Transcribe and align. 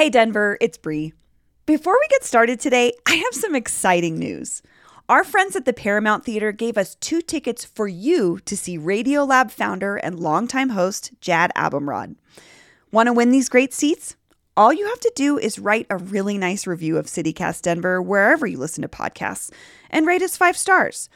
Hey 0.00 0.08
Denver, 0.08 0.56
it's 0.62 0.78
Bree. 0.78 1.12
Before 1.66 1.92
we 1.92 2.08
get 2.08 2.24
started 2.24 2.58
today, 2.58 2.94
I 3.06 3.16
have 3.16 3.34
some 3.34 3.54
exciting 3.54 4.18
news. 4.18 4.62
Our 5.10 5.24
friends 5.24 5.54
at 5.56 5.66
the 5.66 5.74
Paramount 5.74 6.24
Theater 6.24 6.52
gave 6.52 6.78
us 6.78 6.94
two 6.94 7.20
tickets 7.20 7.66
for 7.66 7.86
you 7.86 8.38
to 8.46 8.56
see 8.56 8.78
Radiolab 8.78 9.50
founder 9.50 9.96
and 9.96 10.18
longtime 10.18 10.70
host 10.70 11.10
Jad 11.20 11.52
Abumrad. 11.54 12.16
Want 12.90 13.08
to 13.08 13.12
win 13.12 13.30
these 13.30 13.50
great 13.50 13.74
seats? 13.74 14.16
All 14.56 14.72
you 14.72 14.88
have 14.88 15.00
to 15.00 15.12
do 15.14 15.36
is 15.36 15.58
write 15.58 15.86
a 15.90 15.98
really 15.98 16.38
nice 16.38 16.66
review 16.66 16.96
of 16.96 17.04
CityCast 17.04 17.60
Denver 17.60 18.00
wherever 18.00 18.46
you 18.46 18.56
listen 18.56 18.80
to 18.80 18.88
podcasts 18.88 19.52
and 19.90 20.06
rate 20.06 20.22
us 20.22 20.34
five 20.34 20.56
stars. 20.56 21.10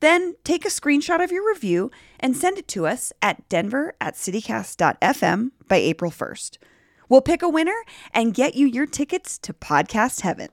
Then 0.00 0.34
take 0.42 0.64
a 0.64 0.70
screenshot 0.70 1.22
of 1.22 1.30
your 1.30 1.48
review 1.48 1.92
and 2.18 2.36
send 2.36 2.58
it 2.58 2.66
to 2.66 2.88
us 2.88 3.12
at 3.22 3.48
denver 3.48 3.94
at 4.00 4.14
citycast.fm 4.14 5.52
by 5.68 5.76
April 5.76 6.10
1st. 6.10 6.58
We'll 7.08 7.20
pick 7.20 7.42
a 7.42 7.48
winner 7.48 7.76
and 8.12 8.34
get 8.34 8.54
you 8.54 8.66
your 8.66 8.86
tickets 8.86 9.38
to 9.38 9.52
podcast 9.52 10.22
heaven. 10.22 10.48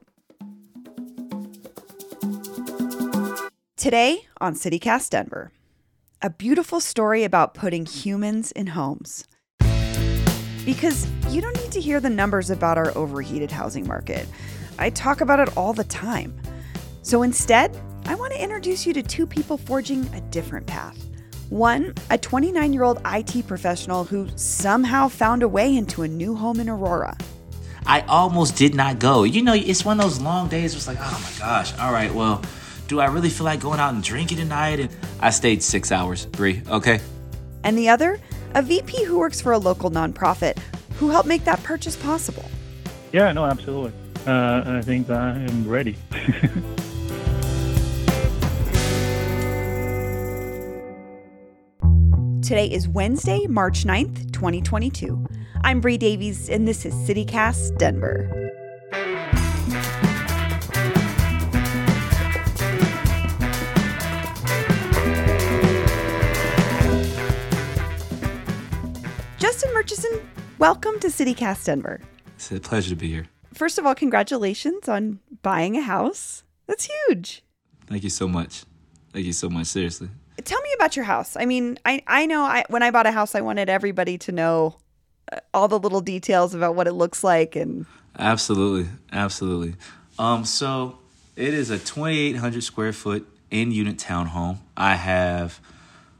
Today 3.77 4.27
on 4.39 4.53
CityCast 4.53 5.09
Denver, 5.09 5.51
a 6.21 6.29
beautiful 6.29 6.79
story 6.79 7.23
about 7.23 7.53
putting 7.53 7.85
humans 7.85 8.51
in 8.51 8.67
homes. 8.67 9.27
Because 10.65 11.07
you 11.29 11.41
don't 11.41 11.55
need 11.55 11.71
to 11.71 11.81
hear 11.81 11.99
the 11.99 12.09
numbers 12.09 12.51
about 12.51 12.77
our 12.77 12.95
overheated 12.95 13.49
housing 13.49 13.87
market. 13.87 14.27
I 14.77 14.91
talk 14.91 15.21
about 15.21 15.39
it 15.39 15.57
all 15.57 15.73
the 15.73 15.83
time. 15.85 16.39
So 17.01 17.23
instead, 17.23 17.75
I 18.05 18.13
want 18.13 18.33
to 18.33 18.43
introduce 18.43 18.85
you 18.85 18.93
to 18.93 19.01
two 19.01 19.25
people 19.25 19.57
forging 19.57 20.05
a 20.13 20.21
different 20.29 20.67
path. 20.67 21.10
One, 21.51 21.93
a 22.09 22.17
29 22.17 22.71
year 22.71 22.83
old 22.83 23.01
IT 23.03 23.45
professional 23.45 24.05
who 24.05 24.29
somehow 24.37 25.09
found 25.09 25.43
a 25.43 25.49
way 25.49 25.75
into 25.75 26.01
a 26.03 26.07
new 26.07 26.33
home 26.33 26.61
in 26.61 26.69
Aurora. 26.69 27.17
I 27.85 27.99
almost 28.07 28.55
did 28.55 28.73
not 28.73 28.99
go. 28.99 29.23
You 29.23 29.41
know, 29.41 29.53
it's 29.53 29.83
one 29.83 29.99
of 29.99 30.05
those 30.05 30.21
long 30.21 30.47
days. 30.47 30.73
It's 30.73 30.87
like, 30.87 30.97
oh 31.01 31.21
my 31.21 31.39
gosh, 31.39 31.77
all 31.77 31.91
right, 31.91 32.09
well, 32.13 32.41
do 32.87 33.01
I 33.01 33.07
really 33.07 33.27
feel 33.27 33.43
like 33.43 33.59
going 33.59 33.81
out 33.81 33.93
and 33.93 34.01
drinking 34.01 34.37
tonight? 34.37 34.79
And 34.79 34.89
I 35.19 35.29
stayed 35.29 35.61
six 35.61 35.91
hours, 35.91 36.23
three, 36.31 36.61
okay? 36.69 37.01
And 37.65 37.77
the 37.77 37.89
other, 37.89 38.17
a 38.55 38.61
VP 38.61 39.03
who 39.03 39.19
works 39.19 39.41
for 39.41 39.51
a 39.51 39.57
local 39.57 39.91
nonprofit 39.91 40.57
who 40.99 41.09
helped 41.09 41.27
make 41.27 41.43
that 41.43 41.61
purchase 41.63 41.97
possible. 41.97 42.49
Yeah, 43.11 43.33
no, 43.33 43.43
absolutely. 43.43 43.91
Uh, 44.25 44.63
I 44.65 44.81
think 44.83 45.09
I 45.09 45.31
am 45.31 45.67
ready. 45.67 45.97
Today 52.41 52.65
is 52.65 52.87
Wednesday, 52.87 53.45
March 53.47 53.83
9th, 53.83 54.31
2022. 54.33 55.27
I'm 55.63 55.79
Bree 55.79 55.97
Davies, 55.97 56.49
and 56.49 56.67
this 56.67 56.87
is 56.87 56.93
CityCast 56.95 57.77
Denver. 57.77 58.51
Justin 69.37 69.71
Murchison, 69.73 70.27
welcome 70.57 70.99
to 70.99 71.07
CityCast 71.09 71.65
Denver. 71.65 72.01
It's 72.35 72.51
a 72.51 72.59
pleasure 72.59 72.89
to 72.89 72.95
be 72.95 73.07
here. 73.07 73.27
First 73.53 73.77
of 73.77 73.85
all, 73.85 73.93
congratulations 73.93 74.89
on 74.89 75.19
buying 75.43 75.77
a 75.77 75.81
house. 75.81 76.43
That's 76.65 76.89
huge. 77.07 77.43
Thank 77.85 78.03
you 78.03 78.09
so 78.09 78.27
much. 78.27 78.63
Thank 79.13 79.27
you 79.27 79.33
so 79.33 79.47
much. 79.47 79.67
Seriously. 79.67 80.09
Tell 80.43 80.61
me 80.61 80.69
about 80.75 80.95
your 80.95 81.05
house. 81.05 81.35
I 81.37 81.45
mean, 81.45 81.77
I, 81.85 82.03
I 82.07 82.25
know 82.25 82.41
I, 82.41 82.63
when 82.69 82.83
I 82.83 82.91
bought 82.91 83.05
a 83.05 83.11
house, 83.11 83.35
I 83.35 83.41
wanted 83.41 83.69
everybody 83.69 84.17
to 84.19 84.31
know 84.31 84.77
uh, 85.31 85.39
all 85.53 85.67
the 85.67 85.79
little 85.79 86.01
details 86.01 86.53
about 86.53 86.75
what 86.75 86.87
it 86.87 86.93
looks 86.93 87.23
like 87.23 87.55
and 87.55 87.85
Absolutely. 88.17 88.89
Absolutely. 89.11 89.75
Um, 90.19 90.45
so 90.45 90.99
it 91.35 91.53
is 91.53 91.69
a 91.69 91.79
2,800 91.79 92.63
square 92.63 92.93
foot 92.93 93.27
in 93.49 93.71
unit 93.71 93.97
townhome. 93.97 94.57
I 94.75 94.95
have 94.95 95.59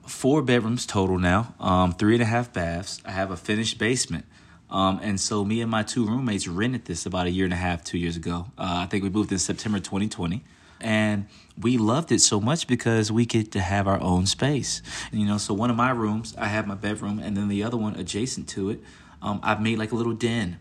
four 0.06 0.42
bedrooms 0.42 0.86
total 0.86 1.18
now, 1.18 1.54
um, 1.60 1.94
three 1.94 2.14
and 2.14 2.24
a 2.24 2.26
half 2.26 2.52
baths. 2.52 3.02
I 3.06 3.12
have 3.12 3.32
a 3.32 3.38
finished 3.38 3.78
basement. 3.78 4.26
Um, 4.70 5.00
and 5.04 5.20
so 5.20 5.44
me 5.44 5.62
and 5.62 5.70
my 5.70 5.84
two 5.84 6.06
roommates 6.06 6.48
rented 6.48 6.86
this 6.86 7.06
about 7.06 7.28
a 7.28 7.30
year 7.30 7.46
and 7.46 7.54
a 7.54 7.58
half, 7.58 7.84
two 7.84 7.98
years 7.98 8.16
ago. 8.16 8.48
Uh, 8.58 8.84
I 8.84 8.86
think 8.86 9.04
we 9.04 9.10
moved 9.10 9.32
in 9.32 9.40
September 9.40 9.80
2020. 9.80 10.44
And 10.82 11.28
we 11.60 11.78
loved 11.78 12.12
it 12.12 12.20
so 12.20 12.42
much 12.42 12.68
because 12.68 13.12
we 13.12 13.26
get 13.26 13.52
to 13.52 13.60
have 13.60 13.88
our 13.88 14.02
own 14.02 14.26
space. 14.26 14.82
You 15.12 15.26
know, 15.26 15.38
so 15.38 15.54
one 15.54 15.70
of 15.70 15.76
my 15.76 15.92
rooms, 15.92 16.36
I 16.38 16.48
have 16.48 16.68
my 16.68 16.76
bedroom, 16.76 17.20
and 17.20 17.38
then 17.38 17.48
the 17.48 17.64
other 17.64 17.78
one 17.78 17.96
adjacent 17.96 18.50
to 18.50 18.70
it, 18.72 18.80
um, 19.22 19.40
I've 19.44 19.62
made 19.62 19.78
like 19.78 19.92
a 19.92 19.96
little 19.96 20.14
den 20.14 20.60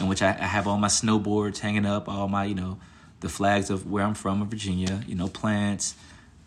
in 0.00 0.08
which 0.08 0.22
I, 0.22 0.30
I 0.30 0.46
have 0.46 0.66
all 0.66 0.78
my 0.78 0.88
snowboards 0.88 1.58
hanging 1.58 1.86
up, 1.86 2.08
all 2.08 2.28
my, 2.28 2.44
you 2.44 2.54
know, 2.54 2.78
the 3.20 3.28
flags 3.28 3.70
of 3.70 3.90
where 3.90 4.04
I'm 4.04 4.14
from 4.14 4.42
in 4.42 4.48
Virginia, 4.48 5.02
you 5.06 5.14
know, 5.14 5.28
plants, 5.28 5.94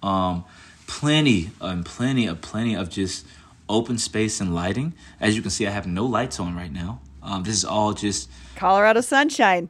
um, 0.01 0.43
plenty 0.87 1.51
and 1.61 1.85
plenty 1.85 2.27
of 2.27 2.41
plenty 2.41 2.75
of 2.75 2.89
just 2.89 3.25
open 3.69 3.97
space 3.97 4.41
and 4.41 4.53
lighting. 4.53 4.93
As 5.19 5.35
you 5.35 5.41
can 5.41 5.51
see, 5.51 5.67
I 5.67 5.71
have 5.71 5.87
no 5.87 6.05
lights 6.05 6.39
on 6.39 6.55
right 6.55 6.71
now. 6.71 6.99
Um, 7.21 7.43
this 7.43 7.55
is 7.55 7.65
all 7.65 7.93
just 7.93 8.29
Colorado 8.55 9.01
sunshine. 9.01 9.69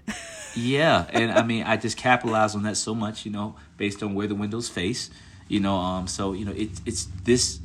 yeah, 0.55 1.05
and 1.13 1.31
I 1.31 1.44
mean, 1.44 1.63
I 1.63 1.77
just 1.77 1.97
capitalize 1.97 2.55
on 2.55 2.63
that 2.63 2.77
so 2.77 2.94
much, 2.94 3.25
you 3.25 3.31
know, 3.31 3.55
based 3.77 4.03
on 4.03 4.13
where 4.16 4.27
the 4.27 4.35
windows 4.35 4.69
face, 4.69 5.09
you 5.47 5.59
know. 5.59 5.75
Um, 5.75 6.07
so 6.07 6.33
you 6.33 6.45
know, 6.45 6.53
it's 6.55 6.81
it's 6.85 7.07
this 7.23 7.59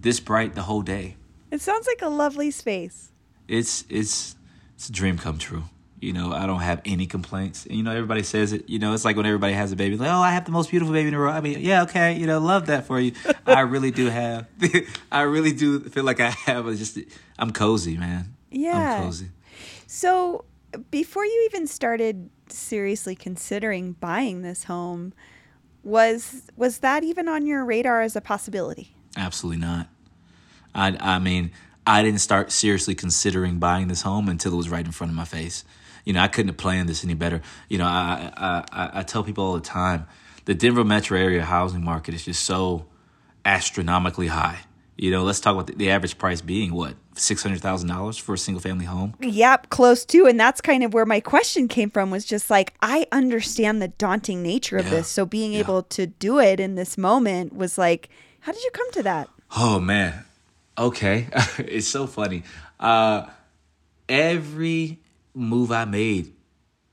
this 0.00 0.20
bright 0.20 0.54
the 0.54 0.62
whole 0.62 0.82
day. 0.82 1.16
it 1.50 1.60
sounds 1.60 1.86
like 1.86 2.02
a 2.02 2.08
lovely 2.08 2.50
space. 2.50 3.10
It's 3.48 3.84
it's 3.88 4.36
it's 4.74 4.88
a 4.88 4.92
dream 4.92 5.18
come 5.18 5.38
true. 5.38 5.64
You 6.00 6.12
know, 6.12 6.30
I 6.30 6.46
don't 6.46 6.60
have 6.60 6.82
any 6.84 7.06
complaints. 7.06 7.64
And, 7.64 7.74
you 7.74 7.82
know, 7.82 7.90
everybody 7.90 8.22
says 8.22 8.52
it. 8.52 8.68
You 8.68 8.78
know, 8.78 8.92
it's 8.92 9.04
like 9.04 9.16
when 9.16 9.24
everybody 9.24 9.54
has 9.54 9.72
a 9.72 9.76
baby, 9.76 9.96
like, 9.96 10.10
oh, 10.10 10.20
I 10.20 10.32
have 10.32 10.44
the 10.44 10.52
most 10.52 10.68
beautiful 10.68 10.92
baby 10.92 11.08
in 11.08 11.14
the 11.14 11.18
world. 11.18 11.34
I 11.34 11.40
mean, 11.40 11.60
yeah, 11.60 11.84
okay, 11.84 12.12
you 12.14 12.26
know, 12.26 12.38
love 12.38 12.66
that 12.66 12.86
for 12.86 13.00
you. 13.00 13.12
I 13.46 13.60
really 13.60 13.90
do 13.90 14.10
have. 14.10 14.46
I 15.10 15.22
really 15.22 15.52
do 15.52 15.80
feel 15.80 16.04
like 16.04 16.20
I 16.20 16.30
have. 16.30 16.66
A 16.66 16.74
just, 16.74 16.98
I'm 17.38 17.50
cozy, 17.50 17.96
man. 17.96 18.34
Yeah. 18.50 18.98
I'm 18.98 19.04
cozy. 19.04 19.28
So, 19.86 20.44
before 20.90 21.24
you 21.24 21.48
even 21.50 21.66
started 21.66 22.30
seriously 22.48 23.14
considering 23.14 23.92
buying 23.92 24.42
this 24.42 24.64
home, 24.64 25.12
was 25.82 26.42
was 26.56 26.78
that 26.78 27.04
even 27.04 27.28
on 27.28 27.46
your 27.46 27.64
radar 27.64 28.00
as 28.02 28.16
a 28.16 28.20
possibility? 28.20 28.94
Absolutely 29.16 29.60
not. 29.60 29.88
I 30.74 30.96
I 31.00 31.18
mean, 31.18 31.52
I 31.86 32.02
didn't 32.02 32.20
start 32.20 32.52
seriously 32.52 32.94
considering 32.94 33.58
buying 33.58 33.88
this 33.88 34.02
home 34.02 34.28
until 34.28 34.52
it 34.54 34.56
was 34.56 34.68
right 34.68 34.84
in 34.84 34.92
front 34.92 35.10
of 35.10 35.16
my 35.16 35.24
face. 35.24 35.64
You 36.04 36.12
know, 36.12 36.20
I 36.20 36.28
couldn't 36.28 36.48
have 36.48 36.56
planned 36.56 36.88
this 36.88 37.04
any 37.04 37.14
better. 37.14 37.42
You 37.68 37.78
know, 37.78 37.86
I 37.86 38.32
I 38.36 38.64
I, 38.72 38.90
I 39.00 39.02
tell 39.02 39.22
people 39.22 39.44
all 39.44 39.54
the 39.54 39.60
time, 39.60 40.06
the 40.44 40.54
Denver 40.54 40.84
metro 40.84 41.18
area 41.18 41.44
housing 41.44 41.84
market 41.84 42.14
is 42.14 42.24
just 42.24 42.44
so 42.44 42.86
astronomically 43.44 44.26
high. 44.26 44.60
You 44.96 45.10
know, 45.10 45.24
let's 45.24 45.40
talk 45.40 45.52
about 45.54 45.66
the, 45.66 45.74
the 45.74 45.90
average 45.90 46.16
price 46.16 46.40
being 46.40 46.72
what 46.72 46.94
six 47.14 47.42
hundred 47.42 47.60
thousand 47.60 47.88
dollars 47.88 48.16
for 48.16 48.34
a 48.34 48.38
single 48.38 48.60
family 48.62 48.86
home. 48.86 49.14
Yep, 49.20 49.68
close 49.68 50.04
to, 50.06 50.26
and 50.26 50.40
that's 50.40 50.60
kind 50.62 50.82
of 50.82 50.94
where 50.94 51.04
my 51.04 51.20
question 51.20 51.68
came 51.68 51.90
from. 51.90 52.10
Was 52.10 52.24
just 52.24 52.48
like 52.48 52.74
I 52.80 53.06
understand 53.12 53.82
the 53.82 53.88
daunting 53.88 54.42
nature 54.42 54.78
of 54.78 54.86
Yeah. 54.86 54.92
this, 54.92 55.08
so 55.08 55.26
being 55.26 55.52
Yeah. 55.52 55.60
able 55.60 55.82
to 55.82 56.06
do 56.06 56.38
it 56.40 56.60
in 56.60 56.76
this 56.76 56.96
moment 56.96 57.54
was 57.54 57.76
like, 57.76 58.08
how 58.40 58.52
did 58.52 58.62
you 58.64 58.70
come 58.72 58.90
to 58.92 59.02
that? 59.02 59.28
Oh 59.56 59.78
man. 59.80 60.24
Okay. 60.78 61.28
it's 61.58 61.88
so 61.88 62.06
funny. 62.06 62.42
Uh 62.80 63.26
every 64.08 65.00
move 65.34 65.72
I 65.72 65.84
made, 65.84 66.32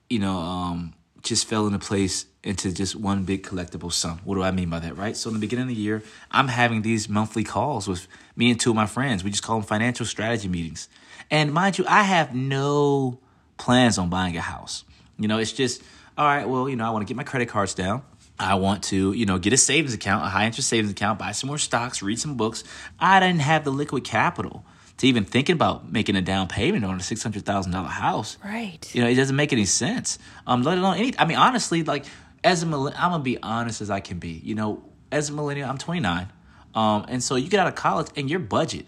you 0.09 0.19
know, 0.19 0.37
um 0.37 0.93
just 1.23 1.47
fell 1.47 1.65
into 1.65 1.79
place 1.79 2.25
into 2.43 2.73
just 2.73 2.95
one 2.95 3.23
big 3.23 3.43
collectible 3.43 3.91
sum. 3.91 4.19
What 4.25 4.35
do 4.35 4.43
I 4.43 4.51
mean 4.51 4.69
by 4.69 4.79
that, 4.79 4.97
right? 4.97 5.15
So 5.15 5.29
in 5.29 5.33
the 5.33 5.39
beginning 5.39 5.63
of 5.63 5.69
the 5.69 5.81
year, 5.81 6.03
I'm 6.29 6.49
having 6.49 6.81
these 6.81 7.07
monthly 7.07 7.45
calls 7.45 7.87
with 7.87 8.07
me 8.35 8.51
and 8.51 8.59
two 8.59 8.71
of 8.71 8.75
my 8.75 8.85
friends. 8.85 9.23
We 9.23 9.31
just 9.31 9.43
call 9.43 9.57
them 9.57 9.65
financial 9.65 10.05
strategy 10.05 10.49
meetings. 10.49 10.89
And 11.31 11.53
mind 11.53 11.77
you, 11.77 11.85
I 11.87 12.03
have 12.03 12.35
no 12.35 13.19
plans 13.57 13.97
on 13.97 14.09
buying 14.09 14.35
a 14.35 14.41
house. 14.41 14.83
You 15.17 15.29
know, 15.29 15.37
it's 15.37 15.53
just, 15.53 15.81
all 16.17 16.25
right, 16.25 16.47
well, 16.47 16.67
you 16.67 16.75
know, 16.75 16.85
I 16.85 16.89
want 16.89 17.07
to 17.07 17.11
get 17.11 17.15
my 17.15 17.23
credit 17.23 17.47
cards 17.47 17.73
down. 17.73 18.03
I 18.37 18.55
want 18.55 18.83
to, 18.85 19.13
you 19.13 19.25
know, 19.25 19.39
get 19.39 19.53
a 19.53 19.57
savings 19.57 19.93
account, 19.93 20.25
a 20.25 20.27
high 20.27 20.45
interest 20.45 20.67
savings 20.67 20.91
account, 20.91 21.19
buy 21.19 21.31
some 21.31 21.47
more 21.47 21.57
stocks, 21.57 22.01
read 22.01 22.19
some 22.19 22.35
books. 22.35 22.65
I 22.99 23.21
didn't 23.21 23.41
have 23.41 23.63
the 23.63 23.71
liquid 23.71 24.03
capital 24.03 24.65
to 24.97 25.07
even 25.07 25.25
thinking 25.25 25.53
about 25.53 25.91
making 25.91 26.15
a 26.15 26.21
down 26.21 26.47
payment 26.47 26.85
on 26.85 26.99
a 26.99 27.03
six 27.03 27.23
hundred 27.23 27.45
thousand 27.45 27.71
dollar 27.71 27.87
house. 27.87 28.37
Right. 28.43 28.93
You 28.93 29.01
know, 29.01 29.09
it 29.09 29.15
doesn't 29.15 29.35
make 29.35 29.53
any 29.53 29.65
sense. 29.65 30.19
Um, 30.45 30.63
let 30.63 30.77
alone 30.77 30.97
any. 30.97 31.17
I 31.17 31.25
mean, 31.25 31.37
honestly, 31.37 31.83
like 31.83 32.05
as 32.43 32.63
a 32.63 32.65
millennial, 32.65 33.01
I'm 33.01 33.11
gonna 33.11 33.23
be 33.23 33.37
honest 33.41 33.81
as 33.81 33.89
I 33.89 33.99
can 33.99 34.19
be. 34.19 34.41
You 34.43 34.55
know, 34.55 34.83
as 35.11 35.29
a 35.29 35.33
millennial, 35.33 35.69
I'm 35.69 35.77
29, 35.77 36.31
um, 36.75 37.05
and 37.07 37.23
so 37.23 37.35
you 37.35 37.49
get 37.49 37.59
out 37.59 37.67
of 37.67 37.75
college 37.75 38.07
and 38.15 38.29
your 38.29 38.39
budget 38.39 38.85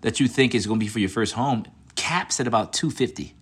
that 0.00 0.20
you 0.20 0.28
think 0.28 0.54
is 0.54 0.66
gonna 0.66 0.78
be 0.78 0.88
for 0.88 0.98
your 0.98 1.08
first 1.08 1.34
home 1.34 1.64
caps 1.94 2.40
at 2.40 2.46
about 2.46 2.72
250. 2.72 3.34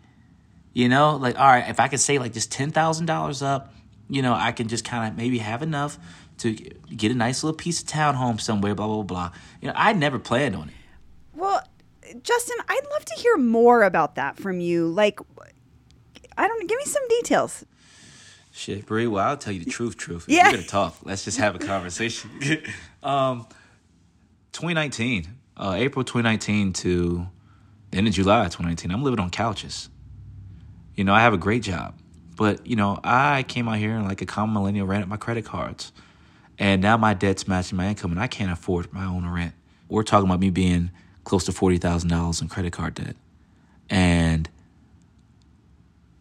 You 0.73 0.89
know, 0.89 1.17
like 1.17 1.39
all 1.39 1.47
right, 1.47 1.69
if 1.69 1.81
I 1.81 1.89
could 1.89 2.01
say 2.01 2.19
like 2.19 2.33
just 2.33 2.53
ten 2.53 2.71
thousand 2.71 3.07
dollars 3.07 3.43
up, 3.43 3.75
you 4.09 4.23
know, 4.23 4.35
I 4.35 4.53
can 4.53 4.69
just 4.69 4.85
kind 4.85 5.11
of 5.11 5.17
maybe 5.17 5.39
have 5.39 5.63
enough 5.63 5.99
to 6.39 6.53
get 6.53 7.11
a 7.11 7.15
nice 7.15 7.43
little 7.43 7.57
piece 7.57 7.83
of 7.83 7.89
townhome 7.89 8.41
somewhere. 8.41 8.75
Blah 8.75 8.87
blah 8.87 9.03
blah. 9.03 9.33
You 9.61 9.69
know, 9.69 9.75
I 9.77 9.93
never 9.93 10.19
planned 10.19 10.55
on 10.55 10.69
it. 10.69 10.75
Well, 11.35 11.63
Justin, 12.23 12.57
I'd 12.69 12.87
love 12.93 13.05
to 13.05 13.15
hear 13.21 13.37
more 13.37 13.83
about 13.83 14.15
that 14.17 14.37
from 14.37 14.61
you. 14.61 14.89
Like, 14.89 15.21
I 16.37 16.49
don't 16.49 16.69
give 16.69 16.79
me 16.79 16.85
some 16.85 17.07
details. 17.09 17.65
Shit, 18.53 18.87
Bree. 18.87 19.07
Well, 19.07 19.25
I'll 19.25 19.37
tell 19.37 19.53
you 19.53 19.65
the 19.65 19.71
truth. 19.71 19.97
Truth. 19.97 20.25
Yeah. 20.29 20.47
We're 20.47 20.57
gonna 20.57 20.67
talk. 20.67 20.97
Let's 21.05 21.25
just 21.25 21.39
have 21.39 21.55
a 21.55 21.59
conversation. 21.59 22.31
um, 23.03 23.47
2019, 24.53 25.29
uh, 25.57 25.75
April 25.77 26.05
2019 26.05 26.73
to 26.73 27.27
the 27.91 27.99
end 27.99 28.09
of 28.09 28.15
July 28.15 28.45
2019. 28.45 28.91
I'm 28.91 29.03
living 29.03 29.21
on 29.21 29.31
couches. 29.31 29.89
You 30.95 31.05
know, 31.05 31.15
I 31.15 31.21
have 31.21 31.33
a 31.33 31.39
great 31.39 31.63
job, 31.63 31.95
but 32.37 32.67
you 32.67 32.77
know, 32.77 32.99
I 33.05 33.45
came 33.45 33.69
out 33.69 33.79
here 33.79 33.97
and 33.97 34.07
like 34.07 34.21
a 34.21 34.27
common 34.27 34.55
millennial 34.55 34.87
ran 34.87 35.03
up 35.03 35.09
my 35.09 35.17
credit 35.17 35.45
cards, 35.45 35.93
and 36.59 36.83
now 36.83 36.97
my 36.97 37.15
debt's 37.15 37.47
matching 37.47 37.79
my 37.79 37.89
income, 37.89 38.11
and 38.11 38.21
I 38.21 38.27
can't 38.27 38.51
afford 38.51 38.93
my 38.93 39.05
own 39.05 39.27
rent. 39.29 39.55
We're 39.89 40.03
talking 40.03 40.29
about 40.29 40.41
me 40.41 40.51
being 40.51 40.91
close 41.31 41.45
to 41.45 41.53
forty 41.53 41.79
thousand 41.79 42.11
dollars 42.11 42.43
in 42.43 42.49
credit 42.49 42.73
card 42.73 42.95
debt, 42.95 43.15
and 43.89 44.51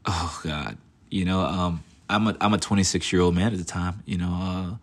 oh 0.06 0.40
god, 0.44 0.78
you 1.10 1.26
know, 1.26 1.42
um, 1.42 1.84
I'm 2.08 2.28
a 2.28 2.38
I'm 2.40 2.54
a 2.54 2.60
26 2.60 3.12
year 3.12 3.24
old 3.24 3.36
man 3.36 3.52
at 3.52 3.58
the 3.58 3.66
time, 3.66 4.04
you 4.06 4.20
know, 4.20 4.30
uh, 4.32 4.76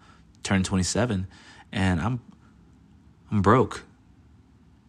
turned 0.42 0.64
27, 0.64 1.28
and 1.70 2.00
I'm 2.00 2.20
I'm 3.30 3.40
broke. 3.40 3.84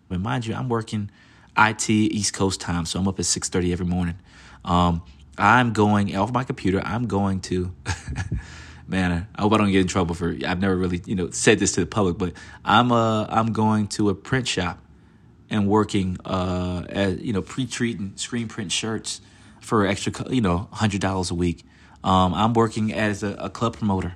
But 0.09 0.21
mind 0.21 0.47
you, 0.47 0.55
I'm 0.55 0.69
working 0.69 1.11
IT 1.55 1.87
East 1.87 2.33
Coast 2.33 2.59
time, 2.59 2.85
so 2.85 2.99
I'm 2.99 3.07
up 3.07 3.19
at 3.19 3.25
6:30 3.25 3.71
every 3.71 3.85
morning. 3.85 4.15
Um, 4.65 5.03
I'm 5.37 5.71
going 5.71 6.15
off 6.15 6.31
my 6.31 6.45
computer. 6.45 6.81
I'm 6.83 7.05
going 7.05 7.41
to, 7.41 7.71
man. 8.87 9.27
I 9.35 9.41
hope 9.43 9.53
I 9.53 9.57
don't 9.57 9.71
get 9.71 9.81
in 9.81 9.87
trouble 9.87 10.15
for. 10.15 10.35
I've 10.47 10.59
never 10.59 10.75
really, 10.75 11.03
you 11.05 11.13
know, 11.13 11.29
said 11.29 11.59
this 11.59 11.73
to 11.73 11.81
the 11.81 11.85
public, 11.85 12.17
but 12.17 12.33
I'm 12.65 12.91
uh 12.91 13.25
I'm 13.25 13.53
going 13.53 13.87
to 13.89 14.09
a 14.09 14.15
print 14.15 14.47
shop 14.47 14.79
and 15.49 15.67
working 15.67 16.17
uh 16.25 16.83
as 16.89 17.19
you 17.21 17.33
know 17.33 17.41
pre-treating 17.41 18.13
screen 18.15 18.47
print 18.47 18.71
shirts 18.71 19.21
for 19.67 19.85
extra, 19.85 20.13
you 20.29 20.41
know, 20.41 20.69
hundred 20.71 21.01
dollars 21.01 21.29
a 21.29 21.35
week. 21.35 21.63
Um, 22.03 22.33
I'm 22.33 22.53
working 22.53 22.93
as 22.93 23.21
a, 23.21 23.33
a 23.33 23.49
club 23.49 23.77
promoter, 23.77 24.15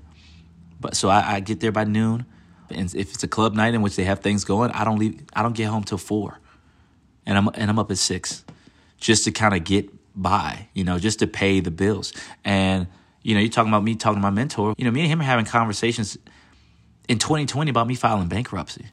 but 0.80 0.96
so 0.96 1.10
I, 1.10 1.36
I 1.36 1.40
get 1.42 1.60
there 1.60 1.72
by 1.72 1.84
noon, 1.84 2.26
and 2.70 2.94
if 2.96 3.14
it's 3.14 3.24
a 3.24 3.28
club 3.28 3.54
night 3.54 3.74
in 3.74 3.82
which 3.82 3.96
they 3.98 4.06
have 4.06 4.20
things 4.20 4.46
going, 4.46 4.72
I 4.72 4.84
don't 4.86 4.98
leave. 4.98 5.22
I 5.34 5.44
don't 5.44 5.56
get 5.56 5.68
home 5.68 5.84
till 5.84 5.98
four, 5.98 6.40
and 7.26 7.38
I'm 7.38 7.50
and 7.54 7.70
I'm 7.70 7.78
up 7.78 7.92
at 7.92 7.98
six, 7.98 8.46
just 8.98 9.26
to 9.26 9.32
kind 9.32 9.54
of 9.54 9.64
get 9.64 9.90
by, 10.16 10.70
you 10.74 10.84
know, 10.84 11.00
just 11.00 11.20
to 11.20 11.28
pay 11.28 11.60
the 11.60 11.72
bills. 11.72 12.14
And 12.46 12.88
you 13.22 13.36
know, 13.36 13.42
you're 13.42 13.52
talking 13.52 13.72
about 13.72 13.84
me 13.84 13.96
talking 13.96 14.18
to 14.18 14.22
my 14.22 14.30
mentor. 14.30 14.74
You 14.78 14.86
know, 14.86 14.92
me 14.92 15.02
and 15.02 15.10
him 15.10 15.20
are 15.20 15.26
having 15.26 15.46
conversations 15.46 16.18
in 17.10 17.20
2020 17.20 17.70
about 17.70 17.88
me 17.88 17.96
filing 17.96 18.30
bankruptcy. 18.30 18.86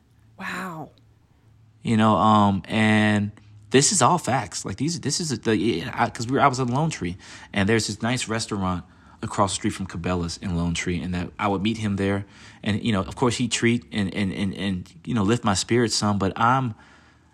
You 1.82 1.96
know 1.96 2.16
um 2.16 2.62
and 2.66 3.32
this 3.70 3.92
is 3.92 4.00
all 4.00 4.18
facts. 4.18 4.64
Like 4.64 4.76
these 4.76 5.00
this 5.00 5.20
is 5.20 5.28
the 5.40 5.84
because 6.06 6.26
we 6.26 6.34
were 6.34 6.40
i 6.40 6.46
was 6.46 6.58
in 6.58 6.68
lone 6.68 6.90
tree 6.90 7.16
and 7.52 7.68
there's 7.68 7.86
this 7.86 8.02
nice 8.02 8.28
restaurant 8.28 8.84
across 9.20 9.50
the 9.50 9.54
street 9.56 9.70
from 9.70 9.86
cabela's 9.86 10.36
in 10.38 10.56
lone 10.56 10.74
tree 10.74 11.00
and 11.00 11.12
that 11.12 11.28
i 11.38 11.48
would 11.48 11.62
meet 11.62 11.78
him 11.78 11.96
there. 11.96 12.24
And 12.62 12.82
you 12.82 12.92
know 12.92 13.00
of 13.00 13.16
course 13.16 13.36
he'd 13.36 13.52
treat 13.52 13.84
and 13.92 14.12
and 14.14 14.32
and, 14.32 14.54
and 14.54 14.92
you 15.04 15.14
know 15.14 15.22
lift 15.22 15.44
my 15.44 15.54
spirits 15.54 15.94
some 15.94 16.18
but 16.18 16.32
i'm 16.36 16.74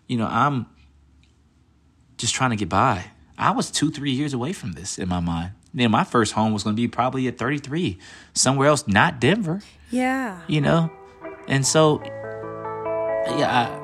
you 0.08 0.16
know 0.16 0.26
i'm 0.26 0.66
just 2.16 2.34
trying 2.34 2.50
to 2.50 2.56
get 2.56 2.68
by. 2.68 3.06
I 3.36 3.50
was 3.50 3.70
two 3.70 3.90
three 3.90 4.12
years 4.12 4.32
away 4.32 4.52
from 4.52 4.72
this 4.72 4.98
in 4.98 5.08
my 5.08 5.20
mind. 5.20 5.52
Then 5.72 5.90
my 5.90 6.04
first 6.04 6.32
home 6.32 6.52
was 6.52 6.62
going 6.62 6.76
to 6.76 6.80
be 6.80 6.86
probably 6.86 7.26
at 7.26 7.36
33 7.36 7.98
somewhere 8.32 8.68
else 8.68 8.86
not 8.86 9.20
denver. 9.20 9.60
Yeah. 9.90 10.40
you 10.46 10.60
know? 10.60 10.90
And 11.48 11.66
so 11.66 12.00
yeah 12.04 13.68
I, 13.82 13.83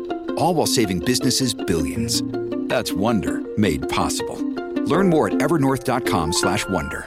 All 0.41 0.55
while 0.55 0.65
saving 0.65 0.99
businesses 0.99 1.53
billions. 1.53 2.21
That's 2.67 2.91
Wonder 2.91 3.41
made 3.57 3.87
possible. 3.89 4.37
Learn 4.93 5.09
more 5.09 5.27
at 5.27 5.33
evernorth.com/wonder. 5.35 7.01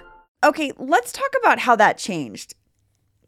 Okay, 0.44 0.72
let's 0.78 1.12
talk 1.12 1.32
about 1.40 1.58
how 1.58 1.76
that 1.76 1.98
changed. 1.98 2.54